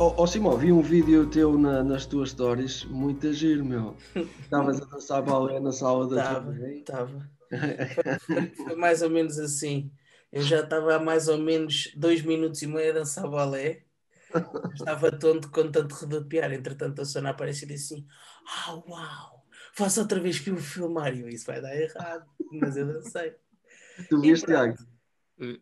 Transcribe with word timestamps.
ó 0.00 0.14
oh, 0.16 0.26
Simão, 0.26 0.56
vi 0.56 0.72
um 0.72 0.80
vídeo 0.80 1.28
teu 1.28 1.58
na, 1.58 1.84
nas 1.84 2.06
tuas 2.06 2.30
stories, 2.30 2.84
muito 2.84 3.28
agir, 3.28 3.62
meu. 3.62 3.94
Estavas 4.40 4.80
a 4.80 4.86
dançar 4.86 5.22
balé 5.22 5.60
na 5.60 5.70
sala 5.72 6.08
da 6.08 6.40
tua 6.40 6.68
Estava. 6.70 7.30
Foi, 8.26 8.46
foi 8.54 8.76
mais 8.76 9.02
ou 9.02 9.10
menos 9.10 9.38
assim. 9.38 9.92
Eu 10.30 10.40
já 10.40 10.60
estava 10.60 10.94
há 10.94 10.98
mais 11.00 11.26
ou 11.26 11.36
menos 11.36 11.92
dois 11.96 12.22
minutos 12.22 12.62
e 12.62 12.66
meio 12.66 12.92
a 12.92 12.94
dançar 12.94 13.28
balé. 13.28 13.82
Estava 14.72 15.10
tonto 15.10 15.50
com 15.50 15.68
tanto 15.68 15.96
rodopiar. 15.96 16.52
Entretanto, 16.52 17.02
a 17.02 17.04
Sona 17.04 17.30
aparece 17.30 17.64
e 17.64 17.68
disse 17.68 17.94
assim: 17.94 18.06
Ah, 18.46 18.74
uau, 18.88 19.44
faça 19.74 20.00
outra 20.00 20.20
vez 20.20 20.38
que 20.38 20.52
o 20.52 20.56
filmar. 20.58 21.12
E 21.12 21.22
eu, 21.22 21.28
isso 21.28 21.44
vai 21.44 21.60
dar 21.60 21.76
errado, 21.76 22.24
mas 22.52 22.76
eu 22.76 22.86
dancei. 22.86 23.34
Tu 24.08 24.20
viste, 24.20 24.46
Tiago? 24.46 24.76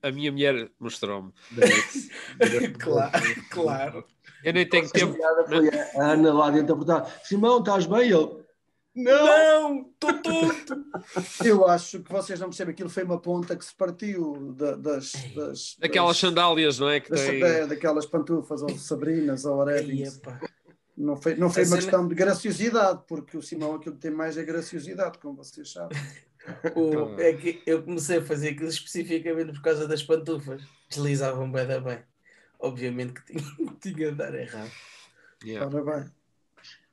A 0.03 0.11
minha 0.11 0.31
mulher 0.31 0.71
mostrou-me. 0.79 1.33
claro, 2.79 3.45
claro. 3.49 4.07
Eu 4.45 4.53
nem 4.53 4.69
tenho 4.69 4.89
tempo. 4.91 5.17
Foi 5.49 5.71
a 6.01 6.13
Ana 6.13 6.33
lá 6.33 6.51
dentro 6.51 6.75
a 6.75 6.77
perguntar: 6.77 7.21
Simão, 7.25 7.59
estás 7.59 7.87
bem? 7.87 8.11
Eu, 8.11 8.45
não, 8.99 9.83
estou 9.83 10.13
tonto. 10.21 10.85
Eu 11.45 11.69
acho 11.69 12.01
que 12.01 12.13
vocês 12.13 12.41
não 12.41 12.49
percebem, 12.49 12.73
aquilo 12.73 12.91
foi 12.91 13.05
uma 13.05 13.21
ponta 13.21 13.55
que 13.55 13.65
se 13.65 13.73
partiu 13.73 14.53
da, 14.55 14.75
das, 14.75 15.13
das. 15.37 15.77
Aquelas 15.81 16.11
das, 16.11 16.19
sandálias, 16.19 16.79
não 16.81 16.89
é? 16.89 16.99
Que 16.99 17.11
das, 17.11 17.21
tem... 17.21 17.39
da, 17.39 17.67
daquelas 17.67 18.07
pantufas 18.07 18.61
ou 18.61 18.77
sabrinas 18.77 19.45
ou 19.45 19.59
Orebins. 19.59 20.21
Não 20.97 21.17
foi, 21.17 21.37
não 21.37 21.49
foi 21.49 21.65
uma 21.65 21.77
questão 21.77 22.09
de 22.09 22.15
graciosidade, 22.15 23.03
porque 23.07 23.37
o 23.37 23.43
Simão 23.43 23.77
aquilo 23.77 23.95
que 23.95 24.01
tem 24.01 24.11
mais 24.11 24.37
é 24.37 24.43
graciosidade, 24.43 25.19
como 25.19 25.37
vocês 25.37 25.73
sabem. 25.73 25.97
O, 26.75 27.21
é 27.21 27.35
que 27.35 27.63
eu 27.67 27.83
comecei 27.85 28.19
a 28.19 28.25
fazer 28.25 28.49
aquilo 28.49 28.69
especificamente 28.69 29.53
por 29.53 29.63
causa 29.63 29.87
das 29.87 30.03
pantufas. 30.03 30.61
Deslizavam 30.89 31.53
bem 31.53 31.67
da 31.69 31.79
bem. 31.79 31.99
Obviamente 32.59 33.15
que 33.15 33.25
tinha, 33.27 33.75
tinha 33.81 34.11
de 34.11 34.17
dar 34.17 34.35
errado. 34.35 34.71
Yeah. 35.45 35.67
Ora 35.67 35.85
bem. 35.85 36.11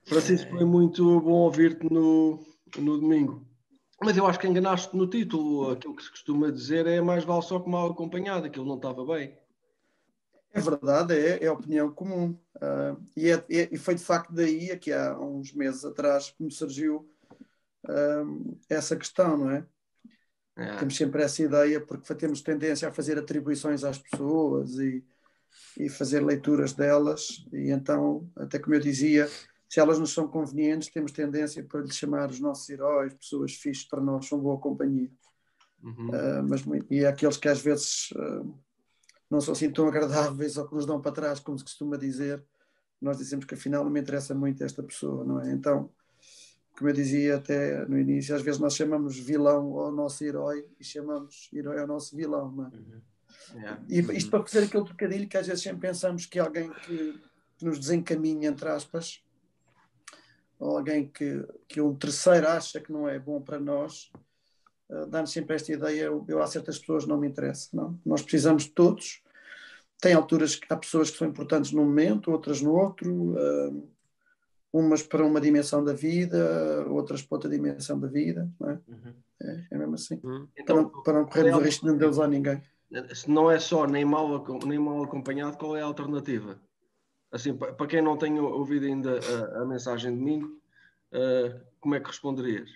Francisco, 0.06 0.52
foi 0.52 0.66
muito 0.66 1.20
bom 1.22 1.32
ouvir-te 1.32 1.92
no, 1.92 2.46
no 2.78 3.00
domingo. 3.00 3.46
Mas 4.02 4.18
eu 4.18 4.28
acho 4.28 4.40
que 4.40 4.48
enganaste 4.48 4.96
no 4.96 5.10
título. 5.10 5.72
Aquilo 5.72 5.96
que 5.96 6.04
se 6.04 6.12
costuma 6.12 6.52
dizer 6.52 6.86
é 6.86 7.02
mais 7.02 7.24
vale 7.24 7.42
só 7.42 7.60
que 7.60 7.70
mal 7.70 7.90
acompanhado. 7.90 8.46
Aquilo 8.46 8.66
não 8.66 8.76
estava 8.76 9.04
bem. 9.06 9.36
É 10.54 10.62
verdade, 10.62 11.14
é, 11.14 11.44
é 11.44 11.48
a 11.48 11.54
opinião 11.54 11.92
comum. 11.92 12.38
Uh, 12.56 13.04
e, 13.18 13.30
é, 13.30 13.34
é, 13.50 13.70
e, 13.74 13.78
foi 13.78 13.96
de 13.96 14.04
facto 14.04 14.32
daí, 14.32 14.78
que 14.78 14.94
há 14.94 15.20
uns 15.20 15.52
meses 15.52 15.84
atrás, 15.84 16.30
que 16.30 16.42
me 16.42 16.52
surgiu 16.52 17.10
uh, 17.84 18.58
essa 18.70 18.96
questão, 18.96 19.38
não 19.38 19.52
é? 19.52 19.66
é? 20.56 20.78
Temos 20.78 20.96
sempre 20.96 21.24
essa 21.24 21.42
ideia, 21.42 21.82
porque 21.82 22.16
temos 22.16 22.42
tendência 22.42 22.88
a 22.88 22.94
fazer 22.94 23.18
atribuições 23.18 23.84
às 23.84 23.98
pessoas 23.98 24.78
e, 24.80 25.04
e 25.78 25.90
fazer 25.90 26.24
leituras 26.24 26.74
delas. 26.74 27.46
E 27.52 27.72
então, 27.72 28.30
até 28.36 28.60
como 28.60 28.76
eu 28.76 28.80
dizia, 28.80 29.30
se 29.70 29.80
elas 29.80 30.00
nos 30.00 30.14
são 30.14 30.28
convenientes, 30.28 30.90
temos 30.90 31.12
tendência 31.12 31.64
para 31.64 31.82
lhes 31.82 31.96
chamar 31.96 32.30
os 32.30 32.40
nossos 32.40 32.70
heróis, 32.70 33.14
pessoas 33.14 33.54
fixas 33.54 33.86
para 33.86 34.02
nós, 34.02 34.28
são 34.28 34.40
boa 34.40 34.60
companhia. 34.60 35.12
Uhum. 35.84 36.10
Uh, 36.10 36.44
mas, 36.48 36.64
e 36.90 37.06
aqueles 37.06 37.38
que 37.38 37.48
às 37.48 37.62
vezes 37.62 38.12
uh, 38.12 38.58
não 39.30 39.42
são 39.42 39.52
assim 39.54 39.70
tão 39.70 39.88
agradáveis 39.88 40.58
ou 40.58 40.68
que 40.68 40.76
nos 40.76 40.86
dão 40.86 41.02
para 41.02 41.12
trás, 41.12 41.40
como 41.40 41.58
se 41.58 41.64
costuma 41.64 41.98
dizer, 41.98 42.44
nós 43.02 43.18
dizemos 43.18 43.46
que 43.46 43.54
afinal 43.54 43.84
não 43.84 43.92
me 43.92 44.00
interessa 44.00 44.34
muito 44.34 44.64
esta 44.64 44.82
pessoa, 44.82 45.24
não 45.24 45.42
é? 45.42 45.52
Então, 45.52 45.92
como 46.78 46.90
eu 46.90 46.94
dizia 46.94 47.38
até 47.38 47.86
no 47.86 48.00
início, 48.00 48.36
às 48.36 48.42
vezes 48.42 48.60
nós 48.60 48.76
chamamos 48.76 49.18
vilão 49.18 49.78
ao 49.80 49.92
nosso 49.92 50.24
herói 50.24 50.66
e 50.80 50.84
chamamos 50.84 51.50
herói 51.54 51.80
ao 51.80 51.88
nosso 51.88 52.16
vilão, 52.16 52.52
não 52.52 52.66
é? 52.66 52.70
Uhum. 52.70 53.02
Yeah. 53.54 53.84
E 53.88 54.00
isto 54.18 54.30
para 54.30 54.46
fazer 54.46 54.66
aquele 54.66 54.86
trocadilho 54.86 55.28
que 55.28 55.38
às 55.38 55.48
vezes 55.48 55.64
sempre 55.64 55.88
pensamos 55.88 56.26
que 56.26 56.40
alguém 56.40 56.72
que, 56.72 57.20
que 57.58 57.66
nos 57.66 57.80
desencaminha, 57.80 58.50
entre 58.50 58.70
aspas, 58.70 59.24
ou 60.60 60.78
alguém 60.78 61.08
que, 61.08 61.46
que 61.68 61.82
um 61.82 61.94
terceiro 61.96 62.48
acha 62.48 62.80
que 62.80 62.92
não 62.92 63.08
é 63.08 63.20
bom 63.20 63.42
para 63.42 63.60
nós, 63.60 64.12
uh, 64.90 65.06
dá-nos 65.08 65.32
sempre 65.32 65.56
esta 65.56 65.72
ideia, 65.72 66.04
eu, 66.04 66.26
eu 66.28 66.42
há 66.42 66.48
certas 66.48 66.80
pessoas 66.80 67.06
não 67.06 67.18
me 67.18 67.28
interessa, 67.28 67.70
não? 67.74 68.00
Nós 68.06 68.22
precisamos 68.22 68.64
de 68.64 68.72
todos, 68.72 69.22
tem 70.02 70.14
alturas 70.14 70.56
que 70.56 70.72
há 70.72 70.78
pessoas 70.78 71.10
que 71.10 71.18
são 71.18 71.28
importantes 71.28 71.72
num 71.72 71.86
momento, 71.86 72.32
outras 72.32 72.62
no 72.62 72.74
outro, 72.74 73.34
uh, 73.34 73.90
umas 74.72 75.02
para 75.02 75.26
uma 75.26 75.40
dimensão 75.40 75.84
da 75.84 75.94
vida, 75.94 76.86
outras 76.90 77.22
para 77.22 77.36
outra 77.38 77.50
dimensão 77.50 77.98
da 77.98 78.08
vida, 78.08 78.50
não 78.60 78.70
é? 78.70 78.80
Uhum. 78.88 79.14
é, 79.42 79.68
é, 79.72 79.78
mesmo 79.78 79.96
assim. 79.96 80.20
Uhum. 80.22 80.48
Então, 80.58 80.90
para, 80.90 81.02
para 81.02 81.14
não 81.14 81.26
corrermos 81.26 81.62
o 81.62 81.64
risco 81.64 81.86
de 81.86 81.92
não 81.92 81.98
deles 81.98 82.20
a 82.20 82.28
ninguém. 82.28 82.62
Se 83.14 83.30
não 83.30 83.50
é 83.50 83.60
só 83.60 83.86
nem 83.86 84.06
mal, 84.06 84.44
nem 84.66 84.80
mal 84.80 85.04
acompanhado, 85.04 85.58
qual 85.58 85.76
é 85.76 85.82
a 85.82 85.86
alternativa? 85.86 86.60
Assim, 87.32 87.56
para 87.56 87.88
quem 87.88 88.02
não 88.02 88.18
tem 88.18 88.40
ouvido 88.40 88.86
ainda 88.86 89.20
a, 89.20 89.64
a 89.64 89.66
mensagem 89.66 90.12
de 90.12 90.18
domingo, 90.18 90.48
uh, 91.12 91.60
como 91.80 91.96
é 91.96 92.00
que 92.00 92.08
responderias? 92.08 92.70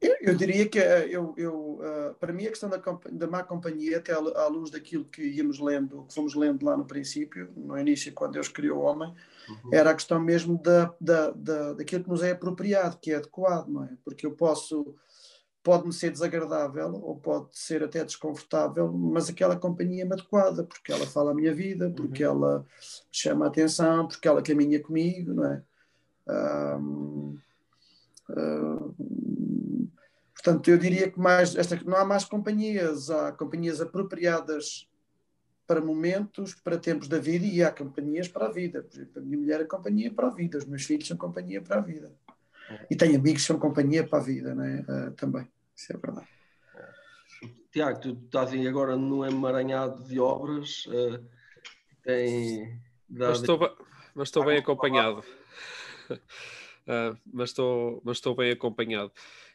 Eu, 0.00 0.16
eu 0.20 0.34
diria 0.34 0.66
que 0.68 0.78
uh, 0.78 0.82
eu, 0.82 1.34
eu 1.36 1.54
uh, 1.80 2.14
para 2.18 2.32
mim 2.32 2.46
a 2.46 2.50
questão 2.50 2.70
da, 2.70 2.80
da 3.10 3.26
má 3.26 3.42
companhia, 3.42 3.98
até 3.98 4.12
à, 4.12 4.46
luz 4.46 4.70
daquilo 4.70 5.04
que 5.04 5.22
íamos 5.22 5.58
lendo, 5.58 6.04
que 6.04 6.14
fomos 6.14 6.34
lendo 6.34 6.64
lá 6.64 6.76
no 6.76 6.86
princípio, 6.86 7.50
no 7.56 7.76
início, 7.78 8.12
quando 8.12 8.32
Deus 8.32 8.48
criou 8.48 8.78
o 8.78 8.82
homem, 8.82 9.12
uhum. 9.48 9.70
era 9.72 9.90
a 9.90 9.94
questão 9.94 10.20
mesmo 10.20 10.56
da, 10.62 10.94
da, 11.00 11.30
da, 11.30 11.72
daquilo 11.74 12.04
que 12.04 12.10
nos 12.10 12.22
é 12.22 12.30
apropriado, 12.30 12.98
que 12.98 13.12
é 13.12 13.16
adequado, 13.16 13.68
não 13.68 13.84
é? 13.84 13.90
Porque 14.04 14.24
eu 14.24 14.32
posso 14.32 14.94
pode-me 15.62 15.92
ser 15.92 16.10
desagradável 16.10 16.94
ou 16.94 17.16
pode 17.16 17.48
ser 17.52 17.82
até 17.82 18.04
desconfortável, 18.04 18.90
mas 18.92 19.28
aquela 19.28 19.56
companhia 19.56 20.04
é 20.04 20.06
adequada, 20.06 20.64
porque 20.64 20.90
ela 20.90 21.06
fala 21.06 21.32
a 21.32 21.34
minha 21.34 21.54
vida, 21.54 21.90
porque 21.90 22.24
uhum. 22.24 22.44
ela 22.44 22.66
chama 23.12 23.44
a 23.44 23.48
atenção, 23.48 24.08
porque 24.08 24.26
ela 24.26 24.42
caminha 24.42 24.80
comigo, 24.80 25.34
não 25.34 25.44
é? 25.44 25.62
Um, 26.28 27.38
um, 28.30 29.88
portanto, 30.34 30.70
eu 30.70 30.78
diria 30.78 31.10
que 31.10 31.18
mais, 31.18 31.54
esta, 31.56 31.78
não 31.84 31.96
há 31.96 32.04
mais 32.04 32.24
companhias, 32.24 33.10
há 33.10 33.32
companhias 33.32 33.80
apropriadas 33.80 34.88
para 35.66 35.80
momentos, 35.80 36.54
para 36.54 36.78
tempos 36.78 37.06
da 37.06 37.18
vida 37.18 37.46
e 37.46 37.62
há 37.62 37.70
companhias 37.70 38.26
para 38.26 38.46
a 38.46 38.50
vida. 38.50 38.82
Por 38.82 38.92
exemplo, 38.92 39.22
a 39.22 39.24
minha 39.24 39.38
mulher 39.38 39.60
é 39.60 39.64
companhia 39.64 40.12
para 40.12 40.26
a 40.26 40.30
vida, 40.30 40.58
os 40.58 40.64
meus 40.64 40.84
filhos 40.84 41.06
são 41.06 41.16
companhia 41.16 41.60
para 41.60 41.76
a 41.76 41.80
vida. 41.80 42.10
E 42.90 42.96
tenho 42.96 43.18
amigos 43.18 43.42
que 43.42 43.46
são 43.46 43.58
companhia 43.58 44.06
para 44.06 44.18
a 44.18 44.22
vida, 44.22 44.54
né? 44.54 44.84
Uh, 44.88 45.10
também. 45.12 45.48
Isso 45.76 45.92
é 45.92 45.96
verdade. 45.96 46.28
Tiago, 47.72 48.00
tu 48.00 48.20
estás 48.24 48.52
aí 48.52 48.66
agora 48.66 48.96
num 48.96 49.24
emaranhado 49.24 50.04
de 50.04 50.18
obras. 50.18 50.86
Uh, 50.86 51.24
tem 52.02 52.80
mas 53.10 53.40
estou, 53.40 53.58
mas 54.14 54.28
estou 54.28 54.44
bem 54.44 54.58
acompanhado. 54.58 55.24
Uh, 56.10 57.16
mas, 57.32 57.50
estou, 57.50 58.00
mas 58.04 58.16
estou 58.18 58.34
bem 58.36 58.52
acompanhado. 58.52 59.12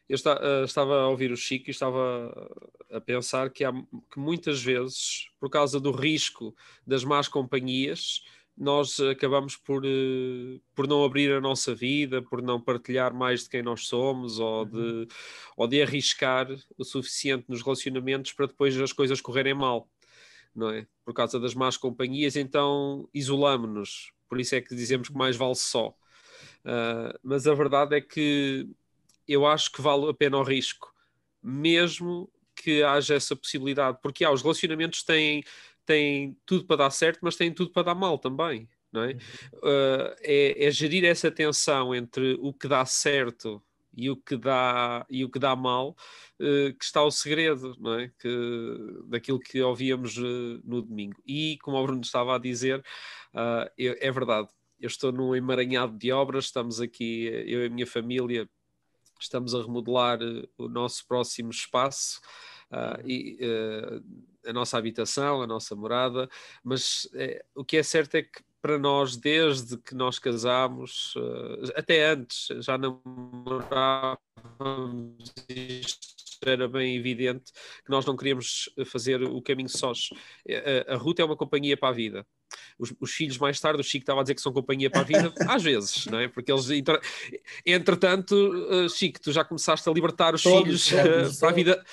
Eu 0.09 0.15
está, 0.15 0.35
uh, 0.35 0.65
estava 0.65 1.01
a 1.01 1.07
ouvir 1.07 1.31
o 1.31 1.37
Chico 1.37 1.69
e 1.69 1.71
estava 1.71 2.51
a 2.91 2.99
pensar 2.99 3.49
que, 3.49 3.63
há, 3.63 3.71
que 4.11 4.19
muitas 4.19 4.61
vezes, 4.61 5.29
por 5.39 5.49
causa 5.49 5.79
do 5.79 5.91
risco 5.91 6.55
das 6.85 7.03
más 7.03 7.27
companhias, 7.27 8.23
nós 8.57 8.99
acabamos 8.99 9.57
por, 9.57 9.85
uh, 9.85 10.61
por 10.73 10.87
não 10.87 11.03
abrir 11.03 11.31
a 11.31 11.41
nossa 11.41 11.75
vida, 11.75 12.21
por 12.21 12.41
não 12.41 12.59
partilhar 12.59 13.13
mais 13.13 13.43
de 13.43 13.49
quem 13.49 13.61
nós 13.61 13.87
somos 13.87 14.39
ou 14.39 14.65
de, 14.65 14.77
uhum. 14.77 15.07
ou 15.57 15.67
de 15.67 15.81
arriscar 15.81 16.47
o 16.77 16.83
suficiente 16.83 17.45
nos 17.49 17.61
relacionamentos 17.61 18.31
para 18.31 18.47
depois 18.47 18.79
as 18.79 18.93
coisas 18.93 19.19
correrem 19.19 19.53
mal, 19.53 19.89
não 20.55 20.69
é? 20.69 20.87
Por 21.03 21.13
causa 21.13 21.39
das 21.39 21.53
más 21.53 21.75
companhias, 21.75 22.35
então 22.35 23.09
isolamos-nos. 23.13 24.13
Por 24.29 24.39
isso 24.39 24.55
é 24.55 24.61
que 24.61 24.73
dizemos 24.73 25.09
que 25.09 25.17
mais 25.17 25.35
vale 25.35 25.55
só. 25.55 25.89
Uh, 26.63 27.17
mas 27.21 27.45
a 27.45 27.53
verdade 27.53 27.95
é 27.95 28.01
que 28.01 28.67
eu 29.27 29.45
acho 29.45 29.71
que 29.71 29.81
vale 29.81 30.09
a 30.09 30.13
pena 30.13 30.37
o 30.37 30.43
risco, 30.43 30.93
mesmo 31.43 32.31
que 32.55 32.81
haja 32.83 33.15
essa 33.15 33.35
possibilidade, 33.35 33.99
porque 34.01 34.23
há, 34.23 34.31
os 34.31 34.41
relacionamentos 34.41 35.03
têm 35.03 35.43
têm 35.85 36.37
tudo 36.45 36.65
para 36.65 36.77
dar 36.77 36.89
certo, 36.89 37.19
mas 37.21 37.35
têm 37.35 37.53
tudo 37.53 37.71
para 37.71 37.83
dar 37.83 37.95
mal 37.95 38.17
também. 38.17 38.67
Não 38.91 39.03
é? 39.03 39.13
Uh, 39.55 40.15
é, 40.21 40.65
é, 40.65 40.71
gerir 40.71 41.03
essa 41.03 41.29
tensão 41.29 41.93
entre 41.93 42.37
o 42.39 42.53
que 42.53 42.67
dá 42.67 42.85
certo 42.85 43.61
e 43.93 44.09
o 44.09 44.15
que 44.15 44.37
dá, 44.37 45.05
e 45.09 45.25
o 45.25 45.29
que 45.29 45.37
dá 45.37 45.53
mal 45.53 45.95
uh, 46.39 46.73
que 46.77 46.83
está 46.83 47.03
o 47.03 47.11
segredo 47.11 47.75
não 47.77 47.99
é? 47.99 48.11
que, 48.17 49.03
daquilo 49.07 49.39
que 49.39 49.61
ouvíamos 49.61 50.17
uh, 50.17 50.61
no 50.63 50.81
domingo. 50.81 51.21
E, 51.25 51.57
como 51.61 51.77
o 51.77 51.83
Bruno 51.83 52.01
estava 52.01 52.35
a 52.35 52.39
dizer, 52.39 52.83
é 53.77 54.11
verdade, 54.11 54.47
eu 54.79 54.87
estou 54.87 55.11
num 55.11 55.35
emaranhado 55.35 55.97
de 55.97 56.11
obras, 56.11 56.45
estamos 56.45 56.79
aqui, 56.79 57.25
eu 57.25 57.63
e 57.63 57.65
a 57.65 57.69
minha 57.69 57.87
família, 57.87 58.49
estamos 59.19 59.53
a 59.53 59.61
remodelar 59.61 60.19
o 60.57 60.69
nosso 60.69 61.05
próximo 61.05 61.49
espaço. 61.49 62.21
Uh, 62.71 63.07
e, 63.07 63.37
a 64.45 64.53
nossa 64.53 64.77
habitação, 64.77 65.41
a 65.41 65.47
nossa 65.47 65.75
morada, 65.75 66.29
mas 66.63 67.07
é, 67.13 67.43
o 67.55 67.63
que 67.63 67.77
é 67.77 67.83
certo 67.83 68.15
é 68.15 68.23
que 68.23 68.43
para 68.61 68.79
nós, 68.79 69.15
desde 69.15 69.77
que 69.77 69.93
nós 69.93 70.17
casámos, 70.17 71.15
uh, 71.15 71.71
até 71.75 72.03
antes, 72.03 72.47
já 72.61 72.75
namorávamos, 72.79 74.17
isto 75.47 76.15
era 76.43 76.67
bem 76.67 76.95
evidente 76.95 77.51
que 77.83 77.91
nós 77.91 78.05
não 78.07 78.17
queríamos 78.17 78.67
fazer 78.87 79.21
o 79.21 79.39
caminho 79.41 79.69
sós. 79.69 80.09
A, 80.87 80.93
a 80.95 80.97
Ruth 80.97 81.19
é 81.19 81.23
uma 81.23 81.37
companhia 81.37 81.77
para 81.77 81.89
a 81.89 81.93
vida. 81.93 82.25
Os, 82.77 82.93
os, 82.99 83.11
filhos 83.11 83.37
mais 83.37 83.59
tarde, 83.59 83.79
o 83.79 83.83
Chico 83.83 84.03
estava 84.03 84.19
a 84.19 84.23
dizer 84.23 84.35
que 84.35 84.41
são 84.41 84.51
companhia 84.51 84.89
para 84.89 85.01
a 85.01 85.03
vida, 85.03 85.33
às 85.47 85.63
vezes, 85.63 86.05
não 86.07 86.19
é? 86.19 86.27
Porque 86.27 86.51
eles, 86.51 86.67
entretanto, 87.65 88.33
uh, 88.33 88.89
Chico, 88.89 89.19
tu 89.19 89.31
já 89.31 89.43
começaste 89.43 89.87
a 89.87 89.91
libertar 89.91 90.33
os 90.33 90.43
todos, 90.43 90.87
filhos 90.87 90.89
todos, 90.89 91.37
uh, 91.37 91.39
para, 91.39 91.49
a 91.49 91.53
vida, 91.53 91.85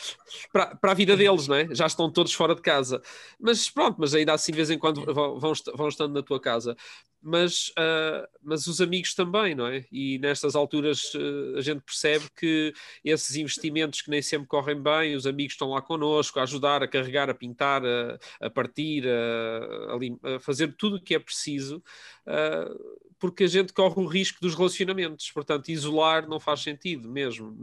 para, 0.53 0.67
para, 0.76 0.91
a 0.93 0.94
vida 0.94 1.17
deles, 1.17 1.47
não 1.47 1.56
é? 1.56 1.69
Já 1.75 1.87
estão 1.87 2.11
todos 2.11 2.32
fora 2.32 2.55
de 2.55 2.62
casa. 2.62 3.00
Mas 3.38 3.70
pronto, 3.70 3.97
mas 3.99 4.14
ainda 4.14 4.32
assim, 4.32 4.53
de 4.53 4.56
vez 4.56 4.70
em 4.70 4.79
quando 4.79 5.05
vão, 5.12 5.38
vão 5.38 5.88
estando 5.88 6.14
na 6.14 6.23
tua 6.23 6.41
casa 6.41 6.76
mas, 7.23 7.69
uh, 7.79 8.27
mas 8.43 8.67
os 8.67 8.81
amigos 8.81 9.15
também, 9.15 9.55
não 9.55 9.69
é? 9.69 9.85
E 9.93 10.19
nestas 10.19 10.57
alturas 10.57 11.15
uh, 11.15 11.57
a 11.57 11.61
gente 11.61 11.81
percebe 11.83 12.29
que 12.37 12.75
esses 13.05 13.37
investimentos 13.37 14.03
que 14.03 14.11
nem 14.11 14.21
sempre 14.21 14.49
correm 14.49 14.81
bem, 14.83 15.15
os 15.15 15.27
amigos 15.27 15.55
estão 15.55 15.71
lá 15.71 15.81
connosco 15.81 16.41
a 16.41 16.43
ajudar, 16.43 16.83
a 16.83 16.89
carregar, 16.89 17.31
a 17.31 17.35
pintar, 17.35 17.83
a, 17.87 18.19
a 18.41 18.51
partir, 18.51 19.05
a, 19.07 20.35
a, 20.35 20.41
fazer 20.41 20.75
tudo 20.77 20.97
o 20.97 21.01
que 21.01 21.15
é 21.15 21.19
preciso, 21.21 21.83
uh, 22.27 23.09
porque 23.21 23.45
a 23.45 23.49
gente 23.49 23.73
corre 23.73 24.01
o 24.01 24.07
risco 24.07 24.41
dos 24.41 24.57
relacionamentos. 24.57 25.31
Portanto, 25.31 25.69
isolar 25.69 26.29
não 26.29 26.41
faz 26.41 26.61
sentido 26.61 27.09
mesmo. 27.09 27.57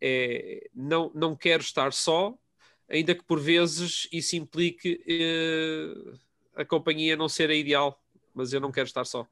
é, 0.00 0.70
não, 0.74 1.12
não 1.14 1.36
quero 1.36 1.62
estar 1.62 1.92
só, 1.92 2.34
ainda 2.88 3.14
que 3.14 3.22
por 3.24 3.38
vezes 3.38 4.08
isso 4.10 4.34
implique 4.36 4.98
a 6.54 6.64
companhia 6.64 7.16
não 7.16 7.28
ser 7.28 7.50
a 7.50 7.54
ideal 7.54 8.01
mas 8.34 8.52
eu 8.52 8.60
não 8.60 8.72
quero 8.72 8.86
estar 8.86 9.04
só. 9.04 9.26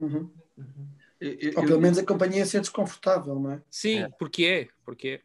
Uhum. 0.00 0.30
Eu, 1.20 1.52
Ou 1.56 1.64
pelo 1.64 1.80
menos 1.80 1.98
a 1.98 2.04
companhia 2.04 2.44
ser 2.44 2.60
desconfortável, 2.60 3.38
não 3.38 3.52
é? 3.52 3.62
Sim, 3.70 4.00
é. 4.00 4.08
porque 4.18 4.44
é, 4.44 4.68
porque 4.84 5.08
é. 5.08 5.20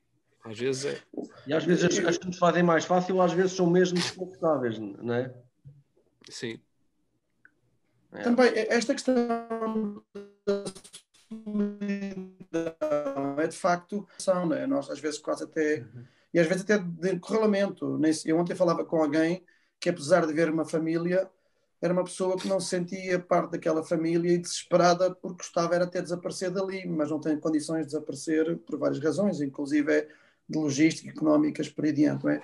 Às 0.50 0.58
vezes 0.58 0.86
é. 0.86 1.02
E 1.46 1.54
às 1.54 1.64
vezes 1.64 1.84
as, 1.84 2.06
as 2.06 2.18
que 2.18 2.28
nos 2.28 2.38
fazem 2.38 2.64
mais 2.64 2.86
fácil, 2.86 3.22
às 3.22 3.34
vezes 3.34 3.52
são 3.52 3.70
mesmo 3.70 3.98
desconfortáveis, 3.98 4.80
não 4.80 5.14
é? 5.14 5.34
Sim. 6.30 6.60
É. 8.14 8.24
Também, 8.24 8.52
esta 8.56 8.94
questão 8.94 9.16
da 12.52 12.76
é 13.42 13.48
de 13.48 13.56
facto 13.56 14.08
são, 14.18 14.48
não 14.48 14.56
é? 14.56 14.68
Nós 14.68 14.90
às 14.90 15.00
vezes 15.00 15.20
quase 15.20 15.44
até, 15.44 15.80
uhum. 15.80 16.04
e 16.34 16.40
às 16.40 16.48
vezes 16.48 16.64
até 16.64 16.78
de 16.78 17.20
correlamento. 17.20 18.00
Eu 18.26 18.38
ontem 18.38 18.56
falava 18.56 18.84
com 18.84 19.02
alguém 19.02 19.44
que 19.80 19.90
apesar 19.90 20.28
de 20.28 20.34
ver 20.34 20.50
uma 20.50 20.66
família, 20.66 21.30
era 21.81 21.94
uma 21.94 22.04
pessoa 22.04 22.38
que 22.38 22.48
não 22.48 22.60
se 22.60 22.69
sentia 22.69 23.19
parte 23.19 23.51
daquela 23.51 23.83
família 23.83 24.33
e 24.33 24.38
desesperada 24.38 25.16
porque 25.16 25.38
gostava 25.38 25.74
era 25.74 25.86
até 25.86 26.01
desaparecer 26.01 26.51
dali, 26.51 26.88
mas 26.88 27.10
não 27.10 27.19
tem 27.19 27.39
condições 27.39 27.81
de 27.81 27.86
desaparecer 27.88 28.57
por 28.60 28.78
várias 28.78 29.00
razões, 29.00 29.42
inclusive 29.42 29.92
é 29.92 30.07
de 30.48 30.60
logística, 30.60 31.10
económicas, 31.10 31.69
por 31.69 31.86
aí 31.86 31.92
diante. 31.92 32.28
É? 32.28 32.44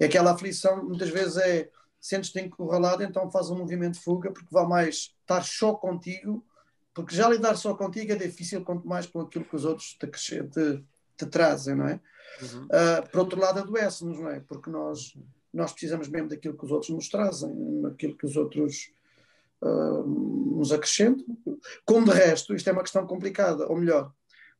é 0.00 0.04
aquela 0.06 0.32
aflição, 0.32 0.84
muitas 0.84 1.10
vezes 1.10 1.36
é, 1.36 1.68
sentes-te 2.00 2.40
encurralado, 2.40 3.02
então 3.02 3.30
faz 3.30 3.50
um 3.50 3.58
movimento 3.58 3.94
de 3.94 4.00
fuga, 4.00 4.30
porque 4.30 4.48
vai 4.50 4.66
mais 4.66 5.14
estar 5.20 5.42
só 5.44 5.74
contigo, 5.74 6.42
porque 6.94 7.14
já 7.14 7.28
lidar 7.28 7.56
só 7.56 7.74
contigo 7.74 8.12
é 8.12 8.16
difícil, 8.16 8.64
quanto 8.64 8.88
mais 8.88 9.06
com 9.06 9.20
aquilo 9.20 9.44
que 9.44 9.56
os 9.56 9.64
outros 9.66 9.94
te, 9.94 10.06
te, 10.06 10.84
te 11.16 11.26
trazem, 11.26 11.74
não 11.74 11.88
é? 11.88 12.00
Uhum. 12.40 12.64
Uh, 12.64 13.10
por 13.10 13.20
outro 13.20 13.40
lado, 13.40 13.60
adoece-nos, 13.60 14.18
não 14.18 14.30
é? 14.30 14.40
Porque 14.40 14.70
nós 14.70 15.14
nós 15.52 15.72
precisamos 15.72 16.08
mesmo 16.08 16.28
daquilo 16.28 16.56
que 16.56 16.64
os 16.64 16.70
outros 16.70 16.90
nos 16.90 17.08
trazem, 17.08 17.80
daquilo 17.82 18.16
que 18.16 18.26
os 18.26 18.36
outros 18.36 18.92
uh, 19.62 20.02
nos 20.02 20.72
acrescentam. 20.72 21.24
Como 21.84 22.06
de 22.06 22.12
resto, 22.12 22.54
isto 22.54 22.68
é 22.68 22.72
uma 22.72 22.82
questão 22.82 23.06
complicada, 23.06 23.66
ou 23.66 23.76
melhor, 23.76 24.12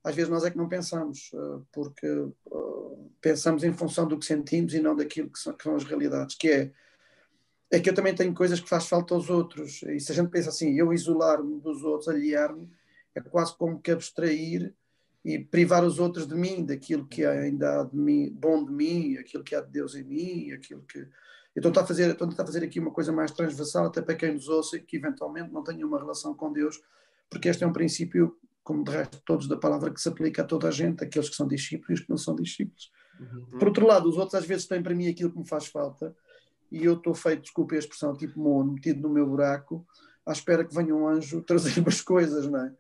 às 0.03 0.15
vezes 0.15 0.31
nós 0.31 0.45
é 0.45 0.51
que 0.51 0.57
não 0.57 0.69
pensamos, 0.69 1.31
uh, 1.35 1.67
porque 1.73 2.07
uh, 2.07 3.11
pensamos 3.21 3.65
em 3.65 3.73
função 3.73 4.07
do 4.07 4.19
que 4.19 4.27
sentimos 4.27 4.75
e 4.75 4.81
não 4.81 4.97
daquilo 4.97 5.31
que 5.31 5.39
são, 5.39 5.53
que 5.53 5.65
são, 5.65 5.77
as 5.77 5.85
realidades, 5.85 6.37
que 6.37 6.49
é 6.49 6.73
é 7.71 7.79
que 7.79 7.91
eu 7.91 7.95
também 7.95 8.15
tenho 8.15 8.33
coisas 8.33 8.61
que 8.61 8.69
faz 8.69 8.87
falta 8.87 9.15
aos 9.15 9.29
outros, 9.29 9.83
e 9.83 10.01
se 10.01 10.11
a 10.11 10.15
gente 10.15 10.31
pensa 10.31 10.49
assim, 10.49 10.79
eu 10.79 10.91
isolar-me 10.91 11.61
dos 11.61 11.83
outros, 11.85 12.09
aliar-me, 12.09 12.67
é 13.15 13.21
quase 13.21 13.55
como 13.59 13.79
que 13.79 13.91
abstrair 13.91 14.75
e 15.29 15.39
privar 15.39 15.85
os 15.85 15.99
outros 15.99 16.27
de 16.27 16.35
mim, 16.35 16.65
daquilo 16.65 17.07
que 17.07 17.23
ainda 17.23 17.83
há 17.83 17.85
de 17.85 17.95
mim, 17.95 18.31
bom 18.33 18.65
de 18.65 18.73
mim, 18.73 19.19
aquilo 19.19 19.45
que 19.45 19.55
há 19.55 19.61
de 19.61 19.71
Deus 19.71 19.95
em 19.95 20.03
mim, 20.03 20.53
aquilo 20.53 20.81
que. 20.89 21.07
Então 21.55 21.71
está 21.71 21.83
a 21.83 21.87
fazer, 21.87 22.09
estou 22.09 22.27
a 22.27 22.31
tentar 22.31 22.47
fazer 22.47 22.65
aqui 22.65 22.81
uma 22.81 22.91
coisa 22.91 23.13
mais 23.13 23.31
transversal, 23.31 23.85
até 23.85 24.01
para 24.01 24.15
quem 24.15 24.33
nos 24.33 24.49
ouça 24.49 24.79
e 24.79 24.81
que 24.81 24.97
eventualmente 24.97 25.53
não 25.53 25.63
tenha 25.63 25.87
uma 25.87 25.99
relação 25.99 26.33
com 26.33 26.51
Deus, 26.51 26.81
porque 27.29 27.47
este 27.47 27.63
é 27.63 27.67
um 27.67 27.75
princípio, 27.75 28.39
como 28.65 28.83
de 28.83 28.91
resto 28.91 29.21
todos 29.27 29.47
da 29.47 29.59
palavra, 29.59 29.93
que 29.93 30.01
se 30.01 30.09
aplica 30.09 30.41
a 30.41 30.47
toda 30.47 30.69
a 30.69 30.71
gente, 30.71 31.05
aqueles 31.05 31.29
que 31.29 31.37
são 31.37 31.47
discípulos 31.47 31.91
e 31.91 31.93
os 31.93 32.01
que 32.01 32.09
não 32.09 32.17
são 32.17 32.35
discípulos. 32.35 32.91
Uhum. 33.21 33.59
Por 33.59 33.69
outro 33.69 33.87
lado, 33.87 34.09
os 34.09 34.17
outros 34.17 34.35
às 34.35 34.47
vezes 34.47 34.67
têm 34.67 34.83
para 34.83 34.95
mim 34.95 35.09
aquilo 35.09 35.31
que 35.31 35.39
me 35.39 35.47
faz 35.47 35.67
falta, 35.67 36.17
e 36.73 36.87
eu 36.87 36.95
estou 36.95 37.13
feito, 37.13 37.43
desculpe 37.43 37.77
a 37.77 37.79
expressão, 37.79 38.17
tipo 38.17 38.41
mono, 38.41 38.73
metido 38.73 39.03
no 39.03 39.13
meu 39.13 39.27
buraco, 39.27 39.87
à 40.25 40.33
espera 40.33 40.65
que 40.65 40.75
venha 40.75 40.95
um 40.95 41.07
anjo 41.07 41.43
trazer 41.45 41.79
umas 41.81 42.01
coisas, 42.01 42.47
não 42.47 42.61
é? 42.65 42.73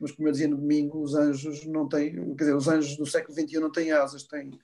Mas 0.00 0.12
como 0.12 0.28
eu 0.28 0.32
dizia 0.32 0.48
no 0.48 0.56
domingo, 0.56 1.02
os 1.02 1.14
anjos 1.14 1.66
não 1.66 1.86
têm, 1.86 2.14
quer 2.34 2.44
dizer, 2.44 2.56
os 2.56 2.66
anjos 2.66 2.96
do 2.96 3.06
século 3.06 3.34
XXI 3.34 3.60
não 3.60 3.70
têm 3.70 3.92
asas, 3.92 4.22
têm, 4.22 4.58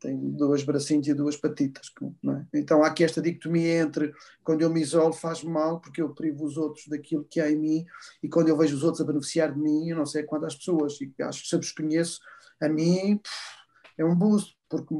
têm 0.00 0.18
dois 0.30 0.62
bracinhos 0.62 1.06
e 1.06 1.14
duas 1.14 1.36
patitas. 1.36 1.92
É? 2.02 2.58
Então 2.58 2.82
há 2.82 2.86
aqui 2.86 3.04
esta 3.04 3.20
dicotomia 3.20 3.80
entre 3.80 4.14
quando 4.42 4.62
eu 4.62 4.70
me 4.70 4.80
isolo 4.80 5.12
faz 5.12 5.44
mal 5.44 5.80
porque 5.80 6.00
eu 6.00 6.14
privo 6.14 6.44
os 6.44 6.56
outros 6.56 6.88
daquilo 6.88 7.26
que 7.28 7.40
há 7.40 7.50
em 7.50 7.56
mim 7.56 7.86
e 8.22 8.28
quando 8.28 8.48
eu 8.48 8.56
vejo 8.56 8.74
os 8.74 8.82
outros 8.82 9.02
a 9.02 9.04
beneficiar 9.04 9.52
de 9.52 9.60
mim, 9.60 9.88
eu 9.88 9.96
não 9.96 10.06
sei 10.06 10.22
quantas 10.22 10.54
pessoas, 10.54 10.98
e 11.00 11.12
acho 11.22 11.42
que 11.42 11.48
se 11.48 11.54
eu 11.54 11.60
os 11.60 11.72
conheço, 11.72 12.20
a 12.60 12.68
mim 12.68 13.20
é 13.98 14.04
um 14.04 14.14
boost, 14.14 14.56
porque 14.68 14.94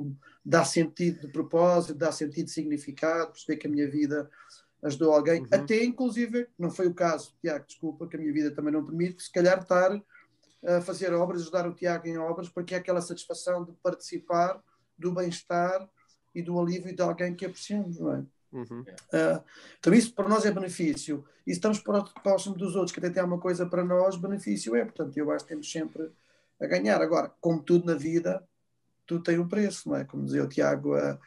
dá 0.45 0.65
sentido 0.65 1.21
de 1.21 1.29
propósito, 1.29 1.95
dá 1.95 2.13
sentido 2.13 2.47
de 2.47 2.53
significado, 2.53 3.33
perceber 3.33 3.57
que 3.57 3.67
a 3.67 3.71
minha 3.71 3.91
vida 3.91 4.29
ajudou 4.83 5.13
alguém, 5.13 5.41
uhum. 5.43 5.49
até 5.51 5.85
inclusive, 5.85 6.49
não 6.59 6.71
foi 6.71 6.87
o 6.87 6.95
caso, 6.95 7.35
Tiago, 7.41 7.67
desculpa, 7.67 8.07
que 8.07 8.17
a 8.17 8.19
minha 8.19 8.33
vida 8.33 8.51
também 8.51 8.73
não 8.73 8.85
permite, 8.85 9.23
se 9.23 9.31
calhar 9.31 9.61
estar 9.61 10.01
a 10.67 10.81
fazer 10.81 11.13
obras, 11.13 11.43
ajudar 11.43 11.67
o 11.67 11.75
Tiago 11.75 12.07
em 12.07 12.19
obras, 12.19 12.49
porque 12.49 12.75
é 12.75 12.79
aquela 12.79 13.01
satisfação 13.01 13.65
de 13.65 13.73
participar 13.83 14.63
do 14.99 15.13
bem-estar 15.13 15.89
e 16.35 16.43
do 16.43 16.59
alívio 16.61 16.95
de 16.95 17.03
alguém 17.03 17.35
que 17.35 17.47
apreciamos, 17.47 17.99
não 17.99 18.15
é? 18.15 18.25
Uhum. 18.53 18.81
Uh, 18.81 19.45
então 19.79 19.95
isso 19.95 20.13
para 20.13 20.29
nós 20.29 20.45
é 20.45 20.51
benefício 20.51 21.25
e 21.47 21.53
estamos 21.53 21.81
próximo 22.23 22.57
dos 22.57 22.75
outros 22.75 22.91
que 22.91 22.99
até 22.99 23.09
tem 23.09 23.23
uma 23.23 23.39
coisa 23.39 23.65
para 23.65 23.85
nós, 23.85 24.17
benefício 24.17 24.75
é, 24.75 24.85
portanto 24.85 25.17
eu 25.17 25.31
acho 25.31 25.45
que 25.45 25.51
temos 25.51 25.71
sempre 25.71 26.11
a 26.61 26.67
ganhar, 26.67 27.01
agora 27.01 27.33
como 27.41 27.63
tudo 27.63 27.87
na 27.87 27.95
vida 27.95 28.45
tudo 29.07 29.23
tem 29.23 29.39
um 29.39 29.49
preço, 29.49 29.89
não 29.89 29.97
é? 29.97 30.05
Como 30.05 30.25
dizia 30.25 30.45
o 30.45 30.49
Tiago 30.49 30.97
uh, 30.97 31.19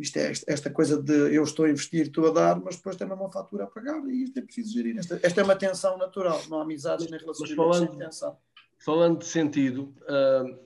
isto 0.00 0.18
é 0.18 0.32
esta 0.46 0.70
coisa 0.70 1.00
de 1.00 1.34
eu 1.34 1.42
estou 1.42 1.64
a 1.64 1.70
investir, 1.70 2.02
estou 2.02 2.26
a 2.28 2.30
dar, 2.30 2.60
mas 2.60 2.76
depois 2.76 2.96
tem 2.96 3.06
uma 3.06 3.30
fatura 3.30 3.64
a 3.64 3.66
pagar 3.66 4.04
e 4.08 4.24
isto 4.24 4.38
é 4.38 4.42
preciso 4.42 4.72
gerir. 4.72 4.98
Esta, 4.98 5.18
esta 5.22 5.40
é 5.40 5.44
uma 5.44 5.56
tensão 5.56 5.96
natural, 5.96 6.42
não 6.48 6.58
há 6.58 6.62
amizades 6.62 7.08
nem 7.10 7.18
relações 7.18 7.52
falando, 7.52 7.96
tensão. 7.96 8.36
Falando 8.84 9.18
de 9.18 9.26
sentido, 9.26 9.94
uh, 10.02 10.58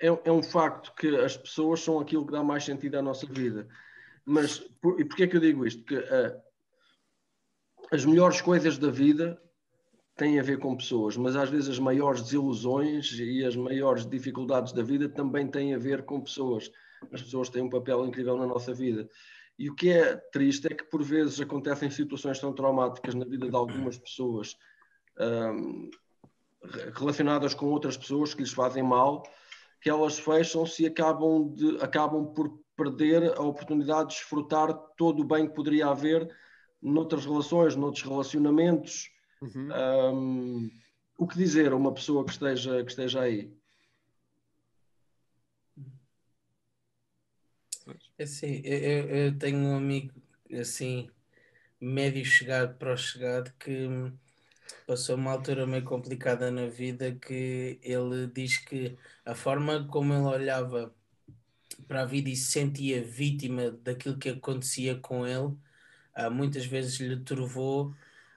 é, 0.00 0.06
é, 0.06 0.32
um 0.32 0.42
facto 0.42 0.92
que 0.94 1.16
as 1.16 1.36
pessoas 1.36 1.80
são 1.80 2.00
aquilo 2.00 2.26
que 2.26 2.32
dá 2.32 2.42
mais 2.42 2.64
sentido 2.64 2.96
à 2.96 3.02
nossa 3.02 3.26
vida. 3.26 3.68
Mas 4.24 4.58
por, 4.80 5.00
e 5.00 5.04
porquê 5.04 5.24
é 5.24 5.26
que 5.26 5.36
eu 5.36 5.40
digo 5.40 5.66
isto? 5.66 5.84
Que 5.84 5.96
uh, 5.96 6.40
as 7.90 8.04
melhores 8.04 8.40
coisas 8.40 8.78
da 8.78 8.90
vida 8.90 9.40
têm 10.16 10.40
a 10.40 10.42
ver 10.42 10.58
com 10.58 10.76
pessoas, 10.76 11.16
mas 11.16 11.36
às 11.36 11.48
vezes 11.48 11.68
as 11.68 11.78
maiores 11.78 12.22
desilusões 12.22 13.12
e 13.12 13.44
as 13.44 13.54
maiores 13.54 14.04
dificuldades 14.04 14.72
da 14.72 14.82
vida 14.82 15.08
também 15.08 15.46
têm 15.46 15.74
a 15.74 15.78
ver 15.78 16.04
com 16.04 16.20
pessoas 16.20 16.70
as 17.12 17.22
pessoas 17.22 17.48
têm 17.48 17.62
um 17.62 17.70
papel 17.70 18.06
incrível 18.06 18.36
na 18.36 18.46
nossa 18.46 18.72
vida. 18.74 19.08
E 19.58 19.68
o 19.68 19.74
que 19.74 19.90
é 19.90 20.16
triste 20.16 20.66
é 20.66 20.74
que 20.74 20.84
por 20.84 21.02
vezes 21.02 21.40
acontecem 21.40 21.90
situações 21.90 22.38
tão 22.38 22.52
traumáticas 22.52 23.14
na 23.14 23.24
vida 23.24 23.48
de 23.48 23.56
algumas 23.56 23.98
pessoas 23.98 24.56
um, 25.18 25.90
relacionadas 26.94 27.54
com 27.54 27.66
outras 27.66 27.96
pessoas 27.96 28.34
que 28.34 28.42
lhes 28.42 28.52
fazem 28.52 28.82
mal, 28.82 29.22
que 29.80 29.90
elas 29.90 30.18
fecham-se 30.18 30.82
e 30.82 30.86
acabam, 30.86 31.52
de, 31.52 31.76
acabam 31.82 32.32
por 32.32 32.60
perder 32.76 33.36
a 33.36 33.42
oportunidade 33.42 34.10
de 34.10 34.14
desfrutar 34.16 34.72
todo 34.96 35.20
o 35.20 35.24
bem 35.24 35.48
que 35.48 35.54
poderia 35.54 35.88
haver 35.88 36.28
noutras 36.80 37.24
relações, 37.24 37.74
noutros 37.74 38.04
relacionamentos. 38.04 39.10
Uhum. 39.42 39.68
Um, 40.14 40.70
o 41.16 41.26
que 41.26 41.36
dizer 41.36 41.72
a 41.72 41.76
uma 41.76 41.92
pessoa 41.92 42.24
que 42.24 42.30
esteja, 42.30 42.84
que 42.84 42.90
esteja 42.90 43.20
aí? 43.22 43.52
É 47.88 48.07
assim, 48.20 48.60
eu, 48.64 49.08
eu 49.08 49.38
tenho 49.38 49.58
um 49.58 49.76
amigo 49.76 50.12
assim, 50.60 51.08
médio 51.80 52.24
chegado 52.24 52.76
para 52.78 52.94
o 52.94 52.96
chegado, 52.96 53.52
que 53.58 53.88
passou 54.86 55.16
uma 55.16 55.32
altura 55.32 55.66
meio 55.66 55.84
complicada 55.84 56.50
na 56.50 56.66
vida 56.66 57.12
que 57.14 57.78
ele 57.82 58.26
diz 58.28 58.58
que 58.58 58.96
a 59.24 59.34
forma 59.34 59.86
como 59.88 60.12
ele 60.14 60.22
olhava 60.24 60.94
para 61.86 62.02
a 62.02 62.04
vida 62.06 62.28
e 62.30 62.36
se 62.36 62.52
sentia 62.52 63.02
vítima 63.02 63.70
daquilo 63.70 64.18
que 64.18 64.30
acontecia 64.30 64.96
com 64.96 65.26
ele, 65.26 65.56
uh, 66.16 66.30
muitas 66.30 66.66
vezes 66.66 66.98
lhe 67.00 67.16
turvou 67.18 67.88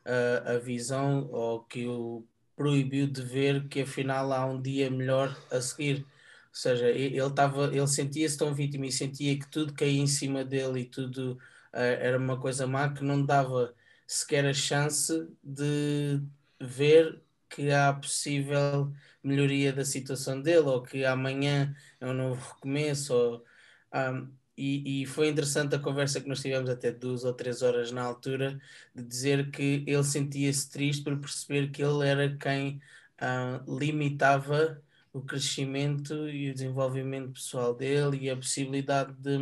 uh, 0.05 0.49
a 0.55 0.57
visão 0.59 1.27
ou 1.31 1.63
que 1.63 1.87
o 1.87 2.25
proibiu 2.55 3.07
de 3.07 3.21
ver 3.21 3.67
que 3.67 3.81
afinal 3.81 4.31
há 4.31 4.45
um 4.45 4.61
dia 4.61 4.89
melhor 4.89 5.35
a 5.51 5.59
seguir. 5.61 6.05
Ou 6.51 6.55
seja, 6.55 6.89
ele, 6.89 7.29
tava, 7.33 7.67
ele 7.67 7.87
sentia-se 7.87 8.37
tão 8.37 8.53
vítima 8.53 8.85
e 8.85 8.91
sentia 8.91 9.39
que 9.39 9.49
tudo 9.49 9.73
caía 9.73 10.01
em 10.01 10.07
cima 10.07 10.43
dele 10.43 10.81
e 10.81 10.85
tudo 10.85 11.39
era 11.71 12.17
uma 12.17 12.39
coisa 12.39 12.67
má 12.67 12.89
que 12.93 13.03
não 13.03 13.25
dava 13.25 13.73
sequer 14.05 14.45
a 14.45 14.53
chance 14.53 15.27
de 15.43 16.21
ver 16.59 17.21
que 17.49 17.71
há 17.71 17.93
possível 17.93 18.91
melhoria 19.23 19.73
da 19.73 19.85
situação 19.85 20.41
dele 20.41 20.67
ou 20.67 20.81
que 20.83 21.05
amanhã 21.05 21.75
é 21.99 22.05
um 22.07 22.13
novo 22.13 22.53
recomeço. 22.53 23.13
Ou, 23.13 23.45
um, 23.93 24.29
e, 24.57 25.03
e, 25.03 25.05
foi 25.05 25.29
interessante 25.29 25.75
a 25.75 25.79
conversa 25.79 26.21
que 26.21 26.27
nós 26.29 26.41
tivemos 26.41 26.69
até 26.69 26.91
duas 26.91 27.23
ou 27.23 27.33
três 27.33 27.61
horas 27.61 27.91
na 27.91 28.03
altura 28.03 28.59
de 28.93 29.03
dizer 29.03 29.49
que 29.51 29.83
ele 29.87 30.03
sentia-se 30.03 30.69
triste 30.69 31.03
por 31.03 31.17
perceber 31.19 31.71
que 31.71 31.81
ele 31.81 32.07
era 32.07 32.37
quem 32.37 32.81
uh, 33.21 33.79
limitava 33.79 34.81
o 35.13 35.21
crescimento 35.21 36.29
e 36.29 36.49
o 36.49 36.53
desenvolvimento 36.53 37.33
pessoal 37.33 37.73
dele 37.73 38.17
e 38.21 38.29
a 38.29 38.35
possibilidade 38.35 39.13
de, 39.13 39.37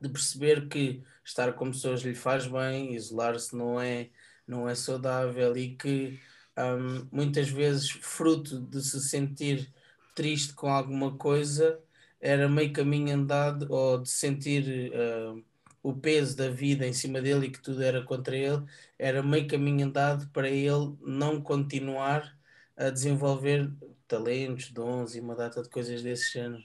de 0.00 0.08
perceber 0.08 0.68
que 0.68 1.02
estar 1.24 1.52
com 1.54 1.70
pessoas 1.70 2.02
lhe 2.02 2.14
faz 2.14 2.46
bem, 2.46 2.94
isolar-se 2.94 3.56
não 3.56 3.80
é, 3.80 4.10
não 4.46 4.68
é 4.68 4.74
saudável 4.74 5.56
e 5.56 5.74
que 5.74 6.20
um, 6.58 7.08
muitas 7.12 7.48
vezes, 7.48 7.90
fruto 7.90 8.60
de 8.60 8.82
se 8.82 9.00
sentir 9.00 9.72
triste 10.14 10.52
com 10.54 10.68
alguma 10.68 11.16
coisa, 11.16 11.78
era 12.20 12.48
meio 12.48 12.72
caminho 12.72 13.14
andado 13.14 13.72
ou 13.72 13.98
de 13.98 14.08
sentir 14.10 14.90
uh, 14.92 15.42
o 15.82 15.94
peso 15.94 16.36
da 16.36 16.50
vida 16.50 16.86
em 16.86 16.92
cima 16.92 17.20
dele 17.20 17.46
e 17.46 17.50
que 17.50 17.60
tudo 17.62 17.82
era 17.82 18.02
contra 18.02 18.36
ele, 18.36 18.64
era 18.98 19.22
meio 19.22 19.46
caminho 19.46 19.86
andado 19.86 20.28
para 20.30 20.48
ele 20.48 20.96
não 21.00 21.40
continuar 21.40 22.36
a 22.76 22.90
desenvolver 22.90 23.70
talentos, 24.08 24.72
dons 24.72 25.14
e 25.14 25.20
uma 25.20 25.36
data 25.36 25.62
de 25.62 25.68
coisas 25.68 26.02
desse 26.02 26.32
género. 26.32 26.64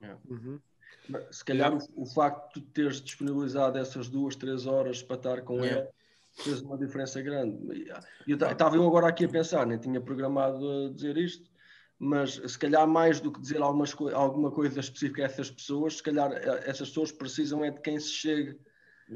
É. 0.00 0.16
Uhum. 0.28 0.58
Se 1.30 1.44
calhar 1.44 1.72
o, 1.72 1.78
o, 1.94 2.06
facto 2.06 2.60
de 2.60 2.66
teres 2.68 3.00
disponibilizado 3.00 3.78
essas 3.78 4.08
duas, 4.08 4.34
três 4.34 4.66
horas 4.66 5.02
para 5.02 5.16
estar 5.16 5.42
com 5.42 5.62
é. 5.62 5.68
ele 5.68 5.88
fez 6.32 6.62
uma 6.62 6.78
diferença 6.78 7.20
grande. 7.20 7.86
Eu 8.26 8.36
estava 8.36 8.76
eu 8.76 8.86
agora 8.86 9.08
aqui 9.08 9.26
a 9.26 9.28
pensar, 9.28 9.66
nem 9.66 9.78
tinha 9.78 10.00
programado 10.00 10.86
a 10.86 10.90
dizer 10.90 11.16
isto, 11.18 11.48
mas 11.98 12.34
se 12.34 12.58
calhar 12.58 12.86
mais 12.88 13.20
do 13.20 13.30
que 13.30 13.40
dizer 13.40 13.60
algumas, 13.62 13.94
alguma 14.14 14.50
coisa 14.50 14.80
específica 14.80 15.22
a 15.22 15.26
essas 15.26 15.50
pessoas, 15.50 15.98
se 15.98 16.02
calhar 16.02 16.32
eh, 16.32 16.64
essas 16.64 16.88
pessoas 16.88 17.12
precisam 17.12 17.64
é 17.64 17.70
de 17.70 17.80
quem 17.80 18.00
se 18.00 18.10
chegue 18.10 18.58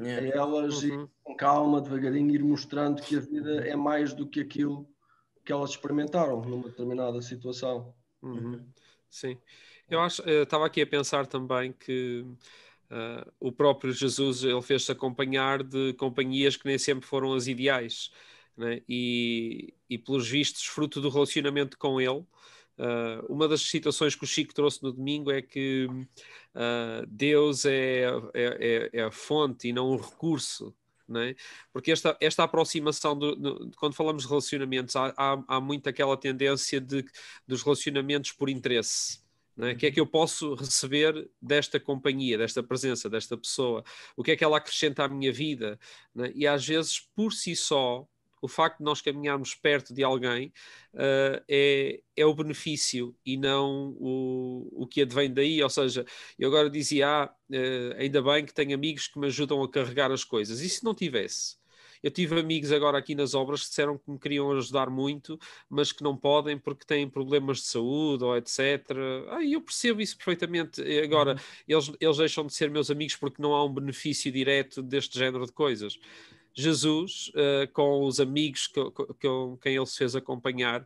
a 0.01 0.37
elas 0.37 0.83
uhum. 0.83 1.03
e 1.03 1.09
com 1.23 1.35
calma, 1.35 1.81
devagarinho, 1.81 2.33
ir 2.33 2.43
mostrando 2.43 3.01
que 3.01 3.17
a 3.17 3.19
vida 3.19 3.67
é 3.67 3.75
mais 3.75 4.13
do 4.13 4.27
que 4.27 4.39
aquilo 4.39 4.87
que 5.49 5.53
elas 5.53 5.71
experimentaram 5.71 6.41
numa 6.41 6.69
determinada 6.69 7.19
situação. 7.23 7.91
Uhum. 8.21 8.63
Sim. 9.09 9.35
Eu 9.89 9.99
acho, 9.99 10.21
estava 10.29 10.67
aqui 10.67 10.79
a 10.79 10.85
pensar 10.85 11.25
também 11.25 11.73
que 11.73 12.23
uh, 12.91 13.31
o 13.39 13.51
próprio 13.51 13.91
Jesus 13.91 14.43
ele 14.43 14.61
fez-se 14.61 14.91
acompanhar 14.91 15.63
de 15.63 15.93
companhias 15.93 16.55
que 16.55 16.67
nem 16.67 16.77
sempre 16.77 17.07
foram 17.07 17.33
as 17.33 17.47
ideais, 17.47 18.11
né? 18.55 18.83
e, 18.87 19.73
e 19.89 19.97
pelos 19.97 20.29
vistos, 20.29 20.65
fruto 20.65 21.01
do 21.01 21.09
relacionamento 21.09 21.79
com 21.79 21.99
ele. 21.99 22.23
Uh, 22.77 23.25
uma 23.27 23.47
das 23.47 23.61
situações 23.61 24.13
que 24.13 24.25
o 24.25 24.27
Chico 24.27 24.53
trouxe 24.53 24.83
no 24.83 24.91
domingo 24.91 25.31
é 25.31 25.41
que 25.41 25.87
uh, 25.89 27.07
Deus 27.07 27.65
é, 27.65 28.03
é, 28.03 28.09
é, 28.35 28.89
é, 28.93 29.01
a 29.01 29.09
fonte 29.09 29.67
e 29.67 29.73
não 29.73 29.87
o 29.87 29.97
recurso. 29.97 30.75
Né? 31.09 31.35
Porque 31.73 31.91
esta, 31.91 32.15
esta 32.21 32.43
aproximação, 32.43 33.17
do, 33.17 33.35
do, 33.35 33.71
quando 33.77 33.95
falamos 33.95 34.23
de 34.23 34.29
relacionamentos, 34.29 34.95
há, 34.95 35.13
há, 35.17 35.43
há 35.47 35.59
muito 35.59 35.89
aquela 35.89 36.15
tendência 36.15 36.79
de, 36.79 37.03
dos 37.47 37.63
relacionamentos 37.63 38.31
por 38.31 38.47
interesse. 38.47 39.19
É? 39.57 39.71
O 39.71 39.75
que 39.75 39.87
é 39.87 39.91
que 39.91 39.99
eu 39.99 40.05
posso 40.05 40.53
receber 40.53 41.29
desta 41.41 41.79
companhia, 41.79 42.37
desta 42.37 42.63
presença, 42.63 43.09
desta 43.09 43.35
pessoa? 43.35 43.83
O 44.15 44.23
que 44.23 44.31
é 44.31 44.35
que 44.35 44.43
ela 44.43 44.57
acrescenta 44.57 45.03
à 45.03 45.07
minha 45.09 45.33
vida? 45.33 45.79
É? 46.17 46.31
E 46.33 46.47
às 46.47 46.65
vezes, 46.65 46.99
por 47.15 47.33
si 47.33 47.55
só, 47.55 48.07
o 48.41 48.47
facto 48.47 48.79
de 48.79 48.83
nós 48.83 49.01
caminharmos 49.01 49.55
perto 49.55 49.93
de 49.93 50.03
alguém 50.03 50.53
uh, 50.93 51.43
é, 51.47 52.01
é 52.15 52.25
o 52.25 52.33
benefício 52.33 53.15
e 53.25 53.37
não 53.37 53.95
o, 53.99 54.83
o 54.83 54.87
que 54.87 55.01
advém 55.01 55.33
daí. 55.33 55.61
Ou 55.61 55.69
seja, 55.69 56.05
eu 56.37 56.49
agora 56.49 56.69
dizia, 56.69 57.07
ah, 57.07 57.33
uh, 57.49 57.95
ainda 57.97 58.21
bem 58.21 58.45
que 58.45 58.53
tenho 58.53 58.73
amigos 58.73 59.07
que 59.07 59.19
me 59.19 59.27
ajudam 59.27 59.61
a 59.63 59.69
carregar 59.69 60.11
as 60.11 60.23
coisas. 60.23 60.61
E 60.61 60.69
se 60.69 60.83
não 60.83 60.93
tivesse? 60.93 61.59
Eu 62.01 62.11
tive 62.11 62.39
amigos 62.39 62.71
agora 62.71 62.97
aqui 62.97 63.13
nas 63.13 63.33
obras 63.33 63.63
que 63.63 63.69
disseram 63.69 63.97
que 63.97 64.09
me 64.09 64.17
queriam 64.17 64.51
ajudar 64.51 64.89
muito, 64.89 65.37
mas 65.69 65.91
que 65.91 66.03
não 66.03 66.15
podem 66.15 66.57
porque 66.57 66.85
têm 66.85 67.09
problemas 67.09 67.57
de 67.57 67.65
saúde 67.65 68.23
ou 68.23 68.37
etc. 68.37 68.59
Ah, 69.29 69.43
eu 69.43 69.61
percebo 69.61 70.01
isso 70.01 70.15
perfeitamente. 70.15 70.81
Agora, 71.03 71.33
uhum. 71.33 71.39
eles, 71.67 71.91
eles 71.99 72.17
deixam 72.17 72.45
de 72.45 72.53
ser 72.53 72.69
meus 72.71 72.89
amigos 72.89 73.15
porque 73.15 73.41
não 73.41 73.53
há 73.53 73.65
um 73.65 73.73
benefício 73.73 74.31
direto 74.31 74.81
deste 74.81 75.19
género 75.19 75.45
de 75.45 75.51
coisas. 75.51 75.99
Jesus, 76.53 77.31
uh, 77.35 77.71
com 77.73 78.05
os 78.05 78.19
amigos 78.19 78.67
que, 78.67 78.81
com 79.21 79.57
quem 79.61 79.75
ele 79.75 79.85
se 79.85 79.97
fez 79.97 80.15
acompanhar, 80.15 80.85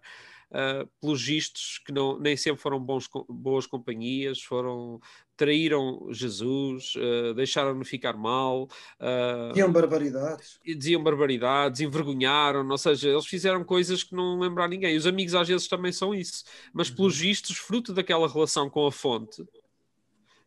uh, 0.53 0.87
pelos 1.01 1.21
vistos 1.21 1.79
que 1.85 1.91
não, 1.91 2.19
nem 2.19 2.37
sempre 2.37 2.61
foram 2.61 2.79
bons, 2.79 3.09
boas 3.27 3.65
companhias, 3.65 4.41
foram 4.41 5.01
traíram 5.35 6.07
Jesus, 6.11 6.93
uh, 6.95 7.33
deixaram-no 7.33 7.83
ficar 7.83 8.15
mal. 8.15 8.69
Uh, 8.99 9.49
diziam 9.49 9.71
barbaridades. 9.71 10.59
Diziam 10.63 11.03
barbaridades, 11.03 11.81
envergonharam, 11.81 12.67
ou 12.67 12.77
seja, 12.77 13.09
eles 13.09 13.25
fizeram 13.25 13.63
coisas 13.63 14.03
que 14.03 14.15
não 14.15 14.39
lembram 14.39 14.65
a 14.65 14.67
ninguém. 14.67 14.95
Os 14.95 15.07
amigos 15.07 15.33
às 15.33 15.47
vezes 15.47 15.67
também 15.67 15.91
são 15.91 16.13
isso, 16.13 16.43
mas 16.71 16.89
uhum. 16.89 16.95
pelos 16.95 17.17
vistos, 17.17 17.57
fruto 17.57 17.93
daquela 17.93 18.27
relação 18.27 18.69
com 18.69 18.85
a 18.85 18.91
fonte 18.91 19.43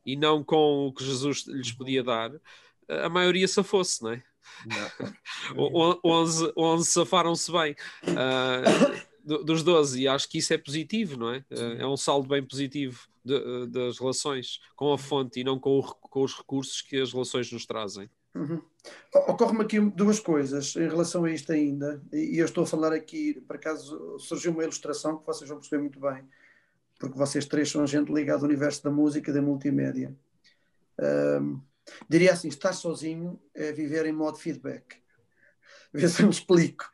e 0.04 0.14
não 0.14 0.44
com 0.44 0.87
o 0.87 0.92
que 0.92 1.04
Jesus 1.04 1.44
lhes 1.49 1.73
podia 1.73 2.02
dar, 2.02 2.30
a 2.88 3.08
maioria 3.08 3.49
safou-se, 3.49 4.00
não 4.04 4.12
é? 4.12 4.23
11, 5.56 6.52
11 6.56 6.86
safaram-se 6.90 7.52
bem. 7.52 7.76
Uh, 8.04 9.06
dos 9.44 9.64
12, 9.64 10.02
e 10.02 10.08
acho 10.08 10.28
que 10.28 10.38
isso 10.38 10.54
é 10.54 10.58
positivo, 10.58 11.18
não 11.18 11.34
é? 11.34 11.44
Sim. 11.52 11.78
É 11.78 11.86
um 11.86 11.96
saldo 11.96 12.28
bem 12.28 12.42
positivo 12.42 13.08
de, 13.24 13.66
das 13.66 13.98
relações 13.98 14.60
com 14.76 14.92
a 14.92 14.98
fonte 14.98 15.40
e 15.40 15.44
não 15.44 15.58
com, 15.58 15.80
o, 15.80 15.82
com, 15.82 16.22
os 16.22 16.36
recursos 16.36 16.80
que 16.80 17.00
as 17.00 17.12
relações 17.12 17.50
nos 17.50 17.66
trazem. 17.66 18.08
Uhum. 18.34 18.62
Ocorre-me 19.12 19.62
aqui 19.62 19.80
duas 19.80 20.20
coisas 20.20 20.76
em 20.76 20.88
relação 20.88 21.24
a 21.24 21.30
isto 21.30 21.50
ainda, 21.50 22.00
e 22.12 22.38
eu 22.38 22.44
estou 22.44 22.64
a 22.64 22.66
falar 22.66 22.92
aqui, 22.92 23.40
por 23.46 23.56
acaso 23.56 24.18
surgiu 24.20 24.52
uma 24.52 24.62
ilustração 24.62 25.18
que 25.18 25.26
vocês 25.26 25.48
vão 25.48 25.58
perceber 25.58 25.82
muito 25.82 25.98
bem, 25.98 26.22
porque 26.98 27.18
vocês 27.18 27.46
três 27.46 27.70
são 27.70 27.86
gente 27.86 28.12
ligada 28.12 28.40
ao 28.40 28.44
universo 28.44 28.84
da 28.84 28.90
música 28.90 29.30
e 29.30 29.34
da 29.34 29.42
multimédia. 29.42 30.14
Um, 31.00 31.60
diria 32.08 32.32
assim: 32.32 32.48
estar 32.48 32.72
sozinho 32.72 33.40
é 33.54 33.72
viver 33.72 34.06
em 34.06 34.12
modo 34.12 34.38
feedback. 34.38 34.96
Vê 35.92 36.08
se 36.08 36.22
eu 36.22 36.26
me 36.26 36.32
explico 36.32 36.84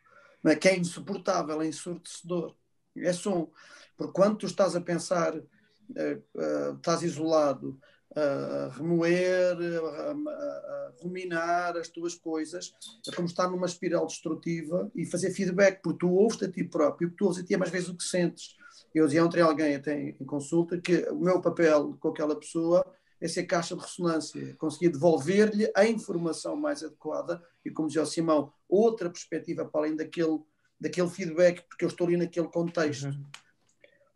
é? 0.44 0.56
que 0.56 0.68
é 0.68 0.76
insuportável, 0.76 1.60
é 1.62 1.66
ensurdecedor. 1.66 2.56
É 2.96 3.12
som. 3.12 3.50
Porque 3.96 4.12
quando 4.12 4.38
tu 4.38 4.46
estás 4.46 4.76
a 4.76 4.80
pensar, 4.80 5.34
uh, 5.36 6.76
estás 6.76 7.02
isolado, 7.02 7.78
a 8.14 8.68
remoer, 8.76 9.56
a, 9.56 10.10
a, 10.10 10.92
ruminar 11.00 11.76
as 11.76 11.88
tuas 11.88 12.14
coisas, 12.14 12.74
é 13.08 13.14
como 13.14 13.26
estar 13.26 13.48
numa 13.48 13.66
espiral 13.66 14.06
destrutiva 14.06 14.90
e 14.94 15.06
fazer 15.06 15.30
feedback, 15.30 15.80
porque 15.82 16.00
tu 16.00 16.12
ouves 16.12 16.42
a 16.42 16.50
ti 16.50 16.62
próprio, 16.62 17.10
tu 17.16 17.24
ouves 17.24 17.42
a 17.42 17.44
ti 17.44 17.54
é 17.54 17.56
mais 17.56 17.70
vezes 17.70 17.88
o 17.88 17.96
que 17.96 18.04
sentes. 18.04 18.56
Eu 18.94 19.06
dizia 19.06 19.24
ontem 19.24 19.40
alguém 19.40 19.74
até 19.74 20.10
em 20.10 20.26
consulta 20.26 20.78
que 20.78 21.08
o 21.08 21.20
meu 21.20 21.40
papel 21.40 21.96
com 21.98 22.08
aquela 22.08 22.38
pessoa 22.38 22.84
é 23.22 23.28
ser 23.28 23.44
caixa 23.44 23.76
de 23.76 23.80
ressonância, 23.80 24.56
conseguir 24.58 24.88
devolver-lhe 24.88 25.70
a 25.76 25.86
informação 25.86 26.56
mais 26.56 26.82
adequada 26.82 27.40
e, 27.64 27.70
como 27.70 27.86
dizia 27.86 28.02
o 28.02 28.06
Simão, 28.06 28.52
outra 28.68 29.08
perspectiva 29.08 29.64
para 29.64 29.82
além 29.82 29.94
daquele, 29.94 30.40
daquele 30.78 31.08
feedback, 31.08 31.62
porque 31.68 31.84
eu 31.84 31.88
estou 31.88 32.08
ali 32.08 32.16
naquele 32.16 32.48
contexto. 32.48 33.06
Uhum. 33.06 33.24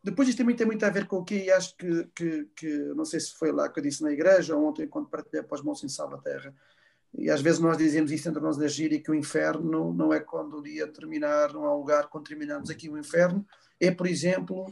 Depois 0.03 0.29
isto 0.29 0.39
também 0.39 0.57
tem 0.57 0.67
muito 0.67 0.85
a 0.85 0.91
ver 0.91 1.07
com 1.07 1.19
o 1.19 1.25
que 1.25 1.49
acho 1.53 1.77
que, 1.77 2.05
que, 2.17 2.49
que, 2.57 2.69
não 2.97 3.05
sei 3.05 3.21
se 3.21 3.33
foi 3.35 3.53
lá 3.53 3.69
que 3.69 3.79
eu 3.79 3.83
disse 3.85 4.03
na 4.03 4.11
igreja 4.11 4.57
ou 4.57 4.67
ontem 4.67 4.89
quando 4.89 5.09
partilhei 5.09 5.45
para 5.45 5.55
os 5.55 5.63
mãos 5.63 5.85
em 5.85 5.89
Salva 5.89 6.19
Terra, 6.19 6.53
e 7.17 7.31
às 7.31 7.41
vezes 7.41 7.61
nós 7.61 7.79
dizemos 7.79 8.11
isso 8.11 8.29
entre 8.29 8.43
nós 8.43 8.57
da 8.57 8.67
gira 8.67 8.95
e 8.95 9.01
que 9.01 9.11
o 9.11 9.15
inferno 9.15 9.95
não 9.95 10.13
é 10.13 10.19
quando 10.19 10.59
o 10.59 10.63
dia 10.63 10.89
terminar, 10.89 11.53
não 11.53 11.65
há 11.65 11.73
lugar 11.73 12.09
quando 12.09 12.27
terminamos 12.27 12.71
aqui 12.71 12.89
o 12.89 12.99
inferno, 12.99 13.47
é 13.79 13.93
por 13.93 14.07
exemplo, 14.09 14.67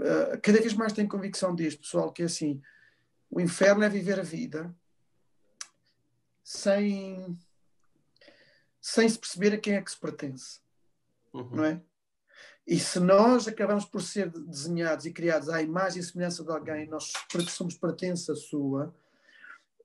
eh, 0.00 0.40
cada 0.42 0.60
vez 0.60 0.72
mais 0.72 0.94
tenho 0.94 1.08
convicção 1.08 1.54
disto, 1.54 1.82
pessoal, 1.82 2.10
que 2.10 2.22
é 2.22 2.24
assim, 2.24 2.60
o 3.32 3.40
inferno 3.40 3.82
é 3.82 3.88
viver 3.88 4.20
a 4.20 4.22
vida 4.22 4.72
sem, 6.44 7.38
sem 8.78 9.08
se 9.08 9.18
perceber 9.18 9.54
a 9.54 9.58
quem 9.58 9.74
é 9.74 9.80
que 9.80 9.90
se 9.90 9.98
pertence. 9.98 10.60
Uhum. 11.32 11.56
Não 11.56 11.64
é? 11.64 11.80
E 12.66 12.78
se 12.78 13.00
nós 13.00 13.48
acabamos 13.48 13.86
por 13.86 14.02
ser 14.02 14.28
desenhados 14.30 15.06
e 15.06 15.12
criados 15.12 15.48
à 15.48 15.62
imagem 15.62 16.00
e 16.00 16.04
semelhança 16.04 16.44
de 16.44 16.50
alguém, 16.50 16.86
nós 16.86 17.10
somos 17.48 17.74
pertença 17.74 18.34
sua, 18.34 18.94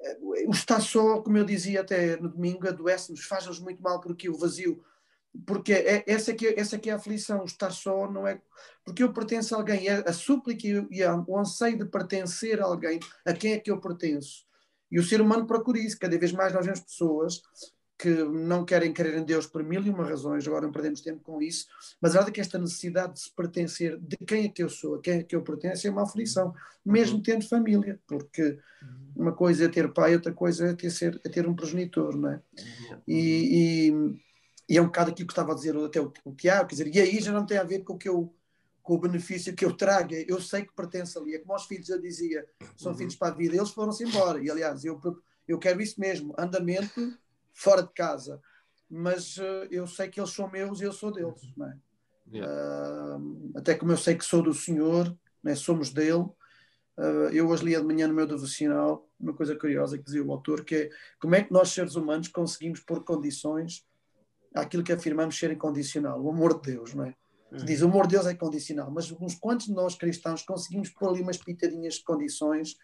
eh, 0.02 0.18
o 0.22 0.52
estar 0.52 0.82
só, 0.82 1.22
como 1.22 1.38
eu 1.38 1.46
dizia 1.46 1.82
até 1.82 2.18
no 2.18 2.28
domingo, 2.28 2.68
adoece-nos, 2.68 3.24
faz-nos 3.24 3.60
muito 3.60 3.82
mal 3.82 4.02
porque 4.02 4.30
o 4.30 4.38
vazio 4.38 4.84
porque 5.46 5.74
é, 5.74 6.04
essa, 6.08 6.34
que 6.34 6.48
é, 6.48 6.60
essa 6.60 6.78
que 6.78 6.90
é 6.90 6.94
a 6.94 6.96
aflição, 6.96 7.44
estar 7.46 7.72
só 7.72 8.10
não 8.10 8.28
é. 8.28 8.42
Porque 8.84 9.04
eu 9.04 9.14
pertenço 9.14 9.54
a 9.54 9.58
alguém, 9.58 9.88
é 9.88 10.04
a 10.08 10.14
súplica 10.14 10.68
e 10.68 11.04
o 11.28 11.38
anseio 11.38 11.78
de 11.78 11.86
pertencer 11.86 12.62
a 12.62 12.66
alguém, 12.66 13.00
a 13.26 13.34
quem 13.34 13.54
é 13.54 13.60
que 13.60 13.70
eu 13.70 13.80
pertenço. 13.80 14.46
E 14.92 15.00
o 15.00 15.04
ser 15.04 15.20
humano 15.20 15.46
procura 15.46 15.80
isso. 15.80 16.00
Cada 16.00 16.18
vez 16.18 16.32
mais 16.32 16.54
nós 16.54 16.66
vemos 16.66 16.80
pessoas 16.80 17.42
que 17.98 18.10
não 18.10 18.64
querem 18.64 18.94
crer 18.94 19.18
em 19.18 19.26
Deus 19.26 19.48
por 19.48 19.64
mil 19.64 19.84
e 19.84 19.90
uma 19.90 20.06
razões, 20.06 20.48
agora 20.48 20.66
não 20.66 20.72
perdemos 20.72 21.02
tempo 21.02 21.20
com 21.22 21.42
isso, 21.42 21.66
mas 22.00 22.12
a 22.12 22.14
verdade 22.14 22.30
é 22.30 22.34
que 22.36 22.42
esta 22.42 22.60
necessidade 22.60 23.14
de 23.14 23.22
se 23.22 23.36
pertencer, 23.36 23.98
de 23.98 24.18
quem 24.18 24.46
é 24.46 24.50
que 24.50 24.62
eu 24.62 24.70
sou, 24.70 24.96
a 24.96 25.02
quem 25.02 25.16
é 25.16 25.24
que 25.24 25.36
eu 25.36 25.42
pertenço, 25.42 25.88
é 25.88 25.90
uma 25.90 26.04
aflição, 26.04 26.54
mesmo 26.86 27.18
uhum. 27.18 27.24
tendo 27.24 27.50
família, 27.50 28.00
porque 28.06 28.60
uma 29.16 29.34
coisa 29.34 29.66
é 29.66 29.68
ter 29.68 29.92
pai, 29.92 30.14
outra 30.14 30.32
coisa 30.32 30.68
é 30.68 30.76
ter, 30.76 30.92
ser, 30.92 31.20
é 31.26 31.30
ter 31.30 31.48
um 31.48 31.56
progenitor, 31.56 32.16
não 32.16 32.30
é? 32.30 32.36
Uhum. 32.36 33.02
E, 33.08 33.90
e, 33.90 34.18
e, 34.68 34.78
é 34.78 34.82
um 34.82 34.86
bocado 34.86 35.12
aquilo 35.12 35.28
que 35.28 35.34
estava 35.34 35.52
a 35.52 35.56
dizer 35.56 35.76
até 35.78 36.02
o, 36.02 36.12
o 36.26 36.34
Tiago, 36.34 36.68
quer 36.68 36.76
dizer, 36.76 36.96
e 36.96 37.00
aí 37.00 37.20
já 37.20 37.32
não 37.32 37.46
tem 37.46 37.58
a 37.58 37.64
ver 37.64 37.84
com 37.84 37.94
o 37.94 37.98
que 37.98 38.10
eu 38.10 38.34
com 38.82 38.94
o 38.94 39.00
benefício 39.00 39.54
que 39.54 39.66
eu 39.66 39.76
trago, 39.76 40.14
eu 40.14 40.40
sei 40.40 40.64
que 40.66 40.74
pertence 40.74 41.18
ali, 41.18 41.36
é 41.36 41.40
como 41.40 41.52
aos 41.52 41.66
filhos 41.66 41.90
eu 41.90 42.02
dizia, 42.02 42.48
são 42.78 42.94
uhum. 42.94 42.98
filhos 42.98 43.18
para 43.18 43.34
a 43.34 43.36
vida, 43.36 43.58
eles 43.58 43.72
foram-se 43.72 44.06
embora, 44.06 44.42
e 44.42 44.50
aliás, 44.50 44.86
eu, 44.86 44.98
eu 45.46 45.60
quero 45.60 45.82
isso 45.82 46.00
mesmo, 46.00 46.34
andamento 46.40 47.14
fora 47.54 47.84
de 47.84 47.92
casa, 47.92 48.42
mas 48.90 49.36
uh, 49.38 49.68
eu 49.70 49.86
sei 49.88 50.08
que 50.08 50.22
eles 50.22 50.32
são 50.32 50.50
meus 50.50 50.80
e 50.80 50.86
eu 50.86 50.94
sou 50.94 51.12
deles, 51.12 51.42
não 51.58 51.68
é? 51.68 51.78
Yeah. 52.32 53.18
Uh, 53.18 53.52
até 53.56 53.76
como 53.76 53.92
eu 53.92 53.98
sei 53.98 54.16
que 54.16 54.24
sou 54.24 54.42
do 54.42 54.54
Senhor, 54.54 55.14
né, 55.44 55.56
somos 55.56 55.92
dele. 55.92 56.26
Uh, 56.98 57.30
eu 57.32 57.48
hoje 57.48 57.66
lia 57.66 57.80
de 57.80 57.86
manhã 57.86 58.08
no 58.08 58.14
meu 58.14 58.26
devocional 58.26 59.08
uma 59.20 59.34
coisa 59.34 59.56
curiosa 59.56 59.98
que 59.98 60.04
dizia 60.04 60.24
o 60.24 60.32
autor, 60.32 60.64
que 60.64 60.76
é 60.76 60.90
como 61.20 61.36
é 61.36 61.44
que 61.44 61.52
nós, 61.52 61.70
seres 61.70 61.96
humanos, 61.96 62.28
conseguimos 62.28 62.80
pôr 62.80 63.04
condições 63.04 63.86
àquilo 64.62 64.84
que 64.84 64.92
afirmamos 64.92 65.38
ser 65.38 65.52
incondicional, 65.52 66.22
o 66.22 66.30
amor 66.30 66.60
de 66.60 66.74
Deus, 66.74 66.94
não 66.94 67.06
é? 67.06 67.16
Uhum. 67.52 67.66
Diz, 67.66 67.82
o 67.82 67.86
amor 67.86 68.08
de 68.08 68.16
Deus 68.16 68.28
é 68.28 68.36
condicional, 68.36 68.92
mas 68.92 69.12
uns 69.12 69.36
quantos 69.36 69.68
de 69.68 69.74
nós 69.74 69.96
cristãos 69.96 70.44
conseguimos 70.44 70.90
pôr 70.90 71.10
ali 71.10 71.22
umas 71.22 71.38
pitadinhas 71.38 71.96
de 71.96 72.04
condições? 72.04 72.76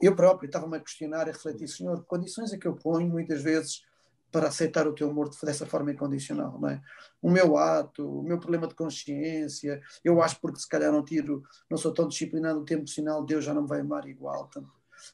Eu 0.00 0.14
próprio 0.14 0.46
estava-me 0.46 0.76
a 0.76 0.80
questionar, 0.80 1.22
a 1.22 1.32
refletir, 1.32 1.68
Senhor, 1.68 2.04
condições 2.04 2.52
é 2.52 2.58
que 2.58 2.68
eu 2.68 2.74
ponho 2.74 3.08
muitas 3.08 3.42
vezes 3.42 3.82
para 4.30 4.48
aceitar 4.48 4.86
o 4.86 4.92
teu 4.92 5.08
amor 5.08 5.30
dessa 5.42 5.64
forma 5.64 5.90
incondicional, 5.90 6.58
não 6.60 6.68
é? 6.68 6.82
O 7.22 7.30
meu 7.30 7.56
ato, 7.56 8.20
o 8.20 8.22
meu 8.22 8.38
problema 8.38 8.66
de 8.66 8.74
consciência, 8.74 9.80
eu 10.04 10.22
acho 10.22 10.38
porque 10.40 10.60
se 10.60 10.68
calhar 10.68 10.92
não 10.92 11.02
tiro, 11.02 11.42
não 11.70 11.78
sou 11.78 11.94
tão 11.94 12.06
disciplinado 12.06 12.60
no 12.60 12.64
tempo 12.64 12.86
sinal, 12.86 13.24
Deus 13.24 13.44
já 13.44 13.54
não 13.54 13.62
me 13.62 13.68
vai 13.68 13.80
amar 13.80 14.06
igual. 14.06 14.50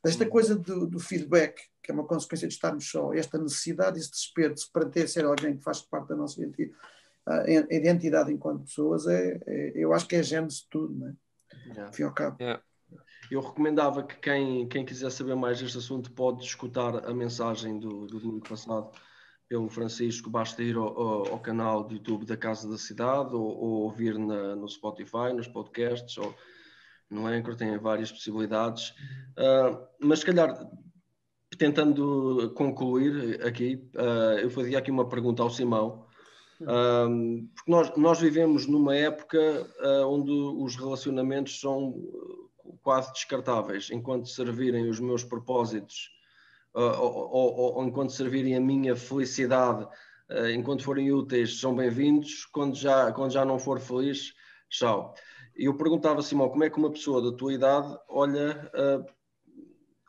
Esta 0.04 0.26
coisa 0.26 0.54
do, 0.56 0.86
do, 0.86 0.98
feedback, 0.98 1.60
que 1.82 1.90
é 1.90 1.94
uma 1.94 2.06
consequência 2.06 2.48
de 2.48 2.54
estarmos 2.54 2.88
só, 2.88 3.12
esta 3.12 3.38
necessidade, 3.38 3.98
esse 3.98 4.10
desespero 4.10 4.54
de 4.54 4.60
se 4.60 4.72
pertencer 4.72 5.24
a 5.24 5.28
alguém 5.28 5.56
que 5.56 5.62
faz 5.62 5.80
parte 5.82 6.08
da 6.08 6.16
nossa 6.16 6.40
identidade 7.70 8.32
enquanto 8.32 8.64
pessoas, 8.64 9.06
é, 9.06 9.40
é, 9.46 9.72
eu 9.74 9.92
acho 9.92 10.06
que 10.06 10.16
é 10.16 10.20
a 10.20 10.22
gênese 10.22 10.62
de 10.62 10.68
tudo, 10.70 10.94
não 10.94 11.08
é? 11.08 11.14
Yeah. 11.66 11.92
Fim 11.92 12.02
ao 12.02 12.12
cabo. 12.12 12.36
Yeah. 12.40 12.62
Eu 13.30 13.40
recomendava 13.40 14.02
que 14.02 14.16
quem, 14.16 14.68
quem 14.68 14.84
quiser 14.84 15.10
saber 15.10 15.34
mais 15.34 15.60
deste 15.60 15.78
assunto 15.78 16.12
pode 16.12 16.44
escutar 16.44 17.08
a 17.08 17.14
mensagem 17.14 17.78
do, 17.78 18.06
do 18.06 18.20
domingo 18.20 18.46
passado 18.46 18.90
pelo 19.48 19.68
Francisco, 19.68 20.30
basta 20.30 20.62
ir 20.62 20.76
ao, 20.76 21.00
ao, 21.00 21.32
ao, 21.32 21.40
canal 21.40 21.84
do 21.84 21.94
YouTube 21.94 22.24
da 22.24 22.36
Casa 22.36 22.68
da 22.68 22.78
Cidade 22.78 23.34
ou, 23.34 23.42
ou 23.42 23.82
ouvir 23.82 24.18
na, 24.18 24.56
no 24.56 24.68
Spotify, 24.68 25.32
nos 25.34 25.48
podcasts 25.48 26.16
ou 26.18 26.34
no 27.10 27.26
Anchor, 27.26 27.56
tem 27.56 27.76
várias 27.78 28.10
possibilidades. 28.10 28.90
Uh, 29.38 29.86
mas 30.00 30.20
se 30.20 30.26
calhar, 30.26 30.66
tentando 31.58 32.52
concluir 32.56 33.44
aqui, 33.44 33.88
uh, 33.96 34.38
eu 34.40 34.50
fazia 34.50 34.78
aqui 34.78 34.90
uma 34.90 35.08
pergunta 35.08 35.42
ao 35.42 35.50
Simão. 35.50 36.06
Uh, 36.60 37.48
porque 37.54 37.70
nós, 37.70 37.96
nós 37.96 38.20
vivemos 38.20 38.66
numa 38.66 38.94
época 38.96 39.38
onde 40.06 40.30
os 40.30 40.76
relacionamentos 40.76 41.60
são 41.60 41.94
quase 42.82 43.12
descartáveis, 43.12 43.90
enquanto 43.90 44.28
servirem 44.28 44.88
os 44.88 45.00
meus 45.00 45.24
propósitos, 45.24 46.10
uh, 46.74 47.00
ou, 47.00 47.30
ou, 47.30 47.76
ou, 47.76 47.84
enquanto 47.84 48.12
servirem 48.12 48.56
a 48.56 48.60
minha 48.60 48.94
felicidade, 48.94 49.84
uh, 50.30 50.48
enquanto 50.54 50.84
forem 50.84 51.10
úteis, 51.10 51.58
são 51.58 51.74
bem-vindos, 51.74 52.44
quando 52.46 52.76
já, 52.76 53.10
quando 53.12 53.32
já 53.32 53.44
não 53.44 53.58
for 53.58 53.80
feliz, 53.80 54.34
tchau. 54.68 55.14
E 55.56 55.66
eu 55.66 55.74
perguntava, 55.74 56.22
Simão, 56.22 56.48
como 56.48 56.64
é 56.64 56.70
que 56.70 56.78
uma 56.78 56.90
pessoa 56.90 57.22
da 57.22 57.36
tua 57.36 57.52
idade 57.52 57.96
olha, 58.08 58.70
uh, 58.74 59.06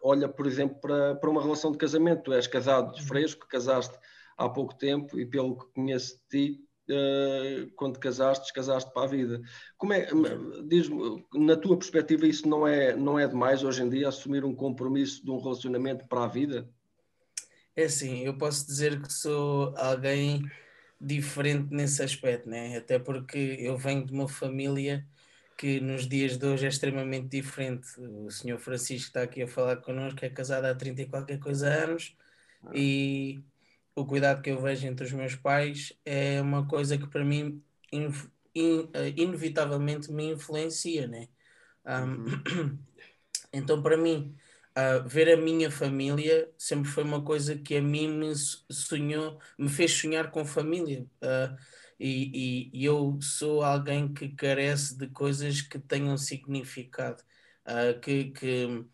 olha 0.01 0.27
por 0.27 0.47
exemplo, 0.47 0.77
para, 0.81 1.15
para 1.15 1.29
uma 1.29 1.41
relação 1.41 1.71
de 1.71 1.77
casamento? 1.77 2.23
Tu 2.23 2.33
és 2.33 2.47
casado 2.47 2.99
fresco, 3.03 3.47
casaste 3.47 3.95
há 4.37 4.49
pouco 4.49 4.75
tempo 4.75 5.19
e 5.19 5.25
pelo 5.25 5.57
que 5.57 5.65
conheço 5.73 6.17
de 6.17 6.27
ti, 6.29 6.65
uh, 6.89 7.71
quando 7.75 7.99
casaste, 7.99 8.51
casaste 8.53 8.91
para 8.91 9.03
a 9.03 9.07
vida. 9.07 9.41
Como 9.77 9.93
é, 9.93 10.07
diz 10.67 10.89
na 11.33 11.55
tua 11.55 11.77
perspectiva, 11.77 12.25
isso 12.25 12.47
não 12.47 12.67
é, 12.67 12.95
não 12.95 13.19
é 13.19 13.27
demais 13.27 13.63
hoje 13.63 13.83
em 13.83 13.89
dia 13.89 14.07
assumir 14.07 14.43
um 14.43 14.55
compromisso 14.55 15.23
de 15.23 15.29
um 15.29 15.39
relacionamento 15.39 16.07
para 16.07 16.23
a 16.23 16.27
vida? 16.27 16.67
É 17.75 17.83
assim, 17.83 18.23
eu 18.23 18.35
posso 18.37 18.65
dizer 18.65 18.99
que 19.01 19.11
sou 19.11 19.75
alguém 19.77 20.41
diferente 20.99 21.67
nesse 21.73 22.01
aspecto, 22.01 22.49
né? 22.49 22.77
até 22.77 22.97
porque 22.97 23.57
eu 23.59 23.77
venho 23.77 24.05
de 24.05 24.13
uma 24.13 24.27
família 24.27 25.05
que 25.57 25.79
nos 25.79 26.07
dias 26.07 26.37
de 26.37 26.45
hoje 26.45 26.65
é 26.65 26.69
extremamente 26.69 27.27
diferente. 27.29 27.87
O 27.99 28.29
senhor 28.29 28.59
Francisco 28.59 29.07
está 29.07 29.23
aqui 29.23 29.43
a 29.43 29.47
falar 29.47 29.77
connosco, 29.77 30.23
é 30.25 30.29
casado 30.29 30.65
há 30.65 30.75
30 30.75 31.03
e 31.03 31.05
qualquer 31.07 31.39
coisa 31.39 31.67
anos, 31.67 32.15
ah. 32.63 32.71
e 32.73 33.43
o 33.95 34.05
cuidado 34.05 34.41
que 34.41 34.49
eu 34.49 34.61
vejo 34.61 34.85
entre 34.87 35.05
os 35.05 35.11
meus 35.13 35.35
pais 35.35 35.93
é 36.05 36.41
uma 36.41 36.67
coisa 36.67 36.97
que 36.97 37.07
para 37.07 37.23
mim 37.23 37.63
in, 37.91 38.11
in, 38.53 38.89
eh, 38.93 39.13
inevitavelmente 39.15 40.11
me 40.11 40.31
influencia, 40.31 41.07
né? 41.07 41.27
Um, 41.85 42.25
uhum. 42.25 42.79
Então, 43.53 43.81
para 43.81 43.95
mim, 43.95 44.35
uh, 44.77 45.07
ver 45.07 45.31
a 45.31 45.37
minha 45.37 45.71
família 45.71 46.51
sempre 46.57 46.89
foi 46.91 47.05
uma 47.05 47.23
coisa 47.23 47.55
que 47.55 47.77
a 47.77 47.81
mim 47.81 48.09
me 48.09 48.33
sonhou, 48.35 49.39
me 49.57 49.69
fez 49.69 49.93
sonhar 49.93 50.29
com 50.29 50.43
família. 50.43 51.07
Uh, 51.21 51.55
e, 51.99 52.69
e, 52.73 52.85
eu 52.85 53.17
sou 53.21 53.63
alguém 53.63 54.13
que 54.13 54.29
carece 54.29 54.97
de 54.97 55.07
coisas 55.07 55.61
que 55.61 55.79
tenham 55.79 56.17
significado. 56.17 57.23
Uh, 57.65 57.99
que, 57.99 58.31
que 58.31 58.85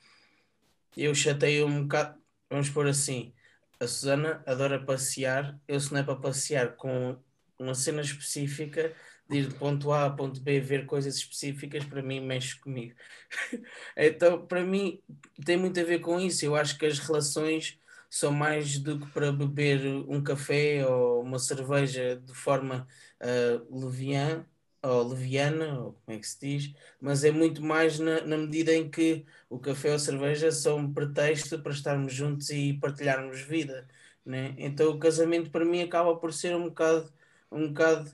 eu 0.95 1.13
chateio 1.15 1.67
um 1.67 1.83
bocado, 1.83 2.19
vamos 2.49 2.69
por 2.69 2.87
assim, 2.87 3.33
a 3.79 3.87
Susana 3.87 4.43
adora 4.45 4.83
passear. 4.83 5.59
Eu, 5.67 5.79
se 5.79 5.91
não 5.91 5.99
é 5.99 6.03
para 6.03 6.15
passear 6.15 6.75
com 6.75 7.17
uma 7.57 7.73
cena 7.73 8.01
específica, 8.01 8.95
de 9.27 9.37
ir 9.39 9.47
de 9.47 9.55
ponto 9.55 9.91
A 9.91 10.05
a 10.05 10.09
ponto 10.09 10.41
B 10.41 10.59
ver 10.59 10.85
coisas 10.85 11.15
específicas, 11.15 11.85
para 11.85 12.03
mim 12.03 12.19
mexe 12.19 12.59
comigo. 12.59 12.95
então, 13.97 14.45
para 14.45 14.63
mim, 14.63 15.01
tem 15.45 15.57
muito 15.57 15.79
a 15.79 15.83
ver 15.83 15.99
com 15.99 16.19
isso. 16.19 16.45
Eu 16.45 16.55
acho 16.55 16.77
que 16.77 16.85
as 16.85 16.99
relações 16.99 17.79
são 18.12 18.32
mais 18.34 18.78
do 18.78 19.00
que 19.00 19.08
para 19.13 19.32
beber 19.32 19.86
um 20.08 20.21
café 20.21 20.86
ou 20.86 21.21
uma 21.24 21.39
cerveja 21.39 22.17
de 22.17 22.34
forma 22.34 22.86
uh, 23.21 23.80
leviana, 23.80 24.45
ou 24.84 25.04
leviana, 25.08 25.80
ou 25.80 25.93
como 25.93 26.17
é 26.17 26.19
que 26.19 26.28
se 26.28 26.39
diz, 26.41 26.74
mas 27.00 27.24
é 27.24 27.32
muito 27.32 27.63
mais 27.63 28.00
na, 28.00 28.21
na 28.26 28.38
medida 28.38 28.74
em 28.76 28.89
que 28.91 29.26
o 29.50 29.60
café 29.60 29.89
ou 29.89 29.95
a 29.95 30.00
cerveja 30.00 30.52
são 30.52 30.80
um 30.80 30.93
pretexto 30.93 31.62
para 31.62 31.71
estarmos 31.71 32.13
juntos 32.13 32.50
e 32.50 32.74
partilharmos 32.74 33.41
vida. 33.41 33.88
Né? 34.26 34.56
Então 34.58 34.91
o 34.91 35.00
casamento 35.00 35.50
para 35.50 35.65
mim 35.65 35.82
acaba 35.82 36.15
por 36.17 36.34
ser 36.34 36.56
um 36.56 36.65
bocado, 36.65 37.13
um 37.52 37.69
bocado 37.69 38.12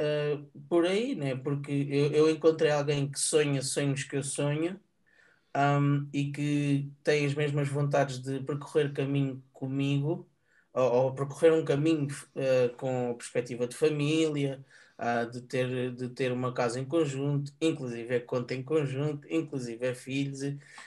uh, 0.00 0.60
por 0.68 0.86
aí, 0.86 1.14
né? 1.14 1.36
porque 1.36 1.72
eu, 1.90 2.12
eu 2.12 2.30
encontrei 2.30 2.70
alguém 2.70 3.10
que 3.10 3.20
sonha 3.20 3.62
sonhos 3.62 4.04
que 4.04 4.16
eu 4.16 4.22
sonho 4.22 4.80
um, 5.56 6.08
e 6.12 6.30
que 6.30 6.90
tem 7.02 7.24
as 7.24 7.34
mesmas 7.34 7.68
vontades 7.68 8.20
de 8.20 8.40
percorrer 8.40 8.92
caminho 8.92 9.42
comigo, 9.52 10.28
ou, 10.72 10.92
ou 10.92 11.14
percorrer 11.14 11.52
um 11.52 11.64
caminho 11.64 12.08
uh, 12.08 12.76
com 12.76 13.12
a 13.12 13.14
perspectiva 13.14 13.66
de 13.66 13.74
família, 13.74 14.62
uh, 14.98 15.30
de, 15.30 15.40
ter, 15.42 15.92
de 15.92 16.08
ter 16.10 16.30
uma 16.32 16.52
casa 16.52 16.78
em 16.78 16.84
conjunto, 16.84 17.52
inclusive 17.60 18.14
é 18.14 18.20
conta 18.20 18.54
em 18.54 18.62
conjunto, 18.62 19.26
inclusive 19.32 19.86
é 19.86 19.94
filhos. 19.94 20.40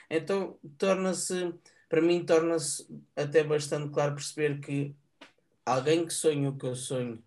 Então 0.10 0.58
torna-se, 0.78 1.54
para 1.90 2.02
mim, 2.02 2.24
torna-se 2.24 2.88
até 3.16 3.44
bastante 3.44 3.92
claro 3.92 4.14
perceber 4.14 4.60
que 4.60 4.96
alguém 5.66 6.06
que 6.06 6.14
sonha 6.14 6.50
o 6.50 6.58
que 6.58 6.66
eu 6.66 6.76
sonho, 6.76 7.24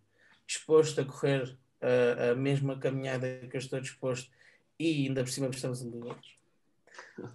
disposto 0.47 1.01
a 1.01 1.05
correr 1.05 1.59
uh, 1.83 2.33
a 2.33 2.35
mesma 2.37 2.79
caminhada 2.79 3.41
que 3.51 3.57
eu 3.57 3.61
estou 3.61 3.81
disposto 3.81 4.31
e 4.79 5.07
ainda 5.07 5.25
por 5.25 5.31
cima 5.31 5.49
estamos 5.49 5.83
dos 5.83 6.03
outros. 6.03 6.32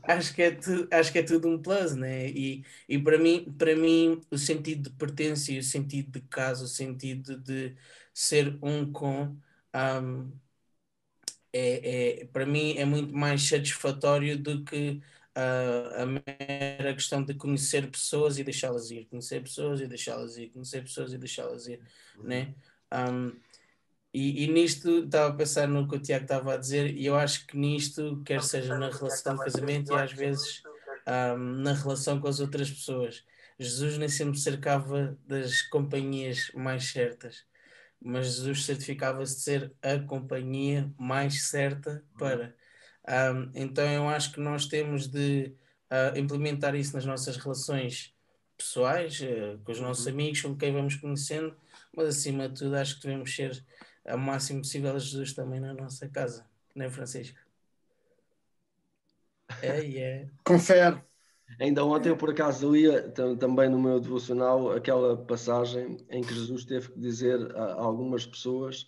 Acho 0.03 0.33
que, 0.33 0.41
é 0.41 0.51
tu, 0.51 0.87
acho 0.91 1.11
que 1.11 1.19
é 1.19 1.23
tudo 1.23 1.47
um 1.47 1.61
plus, 1.61 1.95
né? 1.95 2.29
E, 2.29 2.65
e 2.89 2.97
para, 2.97 3.17
mim, 3.17 3.53
para 3.57 3.75
mim, 3.75 4.21
o 4.31 4.37
sentido 4.37 4.89
de 4.89 4.95
pertença 4.95 5.51
e 5.51 5.59
o 5.59 5.63
sentido 5.63 6.11
de 6.11 6.21
casa, 6.21 6.63
o 6.63 6.67
sentido 6.67 7.37
de, 7.37 7.75
ser 8.17 8.57
um 8.63 8.91
com 8.91 9.37
um, 9.75 10.31
é, 11.53 12.21
é, 12.21 12.25
para 12.25 12.47
mim 12.47 12.75
é 12.77 12.83
muito 12.83 13.15
mais 13.15 13.47
satisfatório 13.47 14.37
do 14.37 14.63
que 14.63 15.01
uh, 15.37 16.01
a 16.01 16.05
mera 16.05 16.93
questão 16.95 17.23
de 17.23 17.35
conhecer 17.35 17.89
pessoas 17.91 18.39
e 18.39 18.43
deixá-las 18.43 18.89
ir, 18.89 19.05
conhecer 19.05 19.41
pessoas 19.43 19.81
e 19.81 19.87
deixá-las 19.87 20.35
ir, 20.37 20.49
conhecer 20.49 20.81
pessoas 20.81 21.13
e 21.13 21.17
deixá-las 21.19 21.67
ir, 21.67 21.79
uhum. 22.17 22.23
né? 22.23 22.55
Um, 22.91 23.33
e, 24.17 24.45
e, 24.45 24.47
nisto 24.47 25.05
estava 25.05 25.29
a 25.29 25.35
pensar 25.35 25.67
no 25.67 25.87
que 25.87 25.95
o 25.95 25.99
Tiago 25.99 26.23
estava 26.23 26.55
a 26.55 26.57
dizer, 26.57 26.95
e 26.95 27.05
eu 27.05 27.15
acho 27.15 27.45
que 27.45 27.55
nisto, 27.55 28.21
quer 28.25 28.41
seja 28.41 28.75
na 28.75 28.89
relação 28.89 29.35
de 29.35 29.43
casamento 29.43 29.93
e 29.93 29.95
às 29.95 30.11
vezes 30.11 30.63
um, 31.07 31.37
na 31.37 31.73
relação 31.73 32.19
com 32.19 32.27
as 32.27 32.39
outras 32.39 32.69
pessoas. 32.71 33.23
Jesus 33.59 33.97
nem 33.97 34.09
sempre 34.09 34.39
cercava 34.39 35.15
das 35.27 35.61
companhias 35.61 36.51
mais 36.55 36.85
certas, 36.85 37.45
mas 38.01 38.25
Jesus 38.25 38.65
certificava-se 38.65 39.35
de 39.35 39.41
ser 39.41 39.71
a 39.83 39.99
companhia 39.99 40.91
mais 40.97 41.43
certa 41.43 42.03
para. 42.17 42.55
Um, 43.07 43.51
então 43.53 43.85
eu 43.85 44.09
acho 44.09 44.31
que 44.31 44.39
nós 44.39 44.65
temos 44.65 45.07
de 45.07 45.53
uh, 45.91 46.17
implementar 46.17 46.73
isso 46.73 46.95
nas 46.95 47.05
nossas 47.05 47.37
relações 47.37 48.15
pessoais, 48.57 49.19
uh, 49.21 49.59
com 49.63 49.71
os 49.71 49.79
nossos 49.79 50.07
uhum. 50.07 50.13
amigos, 50.13 50.41
com 50.41 50.55
quem 50.55 50.73
vamos 50.73 50.95
conhecendo, 50.95 51.55
mas 51.95 52.07
acima 52.07 52.49
de 52.49 52.55
tudo 52.55 52.75
acho 52.75 52.95
que 52.95 53.07
devemos 53.07 53.35
ser 53.35 53.63
o 54.15 54.17
máximo 54.17 54.61
possível 54.61 54.95
a 54.95 54.99
Jesus 54.99 55.33
também 55.33 55.59
na 55.59 55.73
nossa 55.73 56.07
casa, 56.07 56.45
não 56.75 56.85
é 56.85 56.89
Francisco? 56.89 57.39
É, 59.61 59.99
é. 59.99 60.29
Confere. 60.43 61.01
Ainda 61.59 61.83
ontem 61.85 62.09
eu 62.09 62.17
por 62.17 62.29
acaso 62.29 62.71
lia 62.71 63.09
também 63.39 63.69
no 63.69 63.79
meu 63.79 63.99
devocional 63.99 64.71
aquela 64.71 65.17
passagem 65.17 65.97
em 66.09 66.21
que 66.21 66.33
Jesus 66.33 66.65
teve 66.65 66.91
que 66.91 66.99
dizer 66.99 67.55
a 67.55 67.73
algumas 67.73 68.25
pessoas 68.25 68.87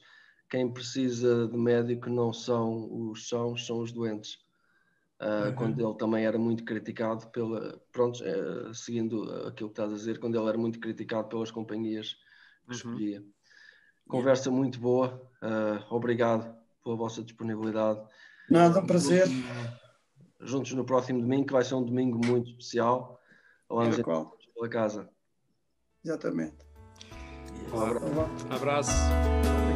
quem 0.50 0.72
precisa 0.72 1.48
de 1.48 1.58
médico 1.58 2.10
não 2.10 2.34
são 2.34 3.10
os 3.10 3.30
sãos, 3.30 3.66
são 3.66 3.80
os 3.80 3.92
doentes. 3.92 4.40
Uh, 5.22 5.50
uhum. 5.50 5.56
Quando 5.56 5.88
ele 5.88 5.98
também 5.98 6.26
era 6.26 6.40
muito 6.40 6.64
criticado 6.64 7.28
pela. 7.28 7.80
Pronto, 7.92 8.24
uh, 8.24 8.74
seguindo 8.74 9.24
aquilo 9.48 9.70
que 9.70 9.74
estás 9.74 9.92
a 9.92 9.96
dizer, 9.96 10.20
quando 10.20 10.40
ele 10.40 10.48
era 10.48 10.58
muito 10.58 10.80
criticado 10.80 11.28
pelas 11.28 11.52
companhias 11.52 12.14
que 12.64 12.70
uhum. 12.70 12.76
escolhia. 12.76 13.24
Conversa 14.10 14.50
muito 14.50 14.80
boa, 14.80 15.22
uh, 15.44 15.94
obrigado 15.94 16.52
pela 16.84 16.96
vossa 16.96 17.24
disponibilidade. 17.24 18.02
Nada, 18.50 18.80
um 18.80 18.86
prazer. 18.86 19.28
Juntos 20.42 20.74
no 20.74 20.84
próximo 20.84 21.22
domingo, 21.22 21.46
que 21.46 21.54
vai 21.54 21.64
ser 21.64 21.76
um 21.76 21.84
domingo 21.84 22.20
muito 22.26 22.50
especial. 22.50 23.22
Vamos 23.70 23.98
pela 24.56 24.68
casa. 24.68 25.08
Exatamente. 26.04 26.58
Um 27.72 27.80
abraço. 27.80 28.48
abraço. 28.50 29.69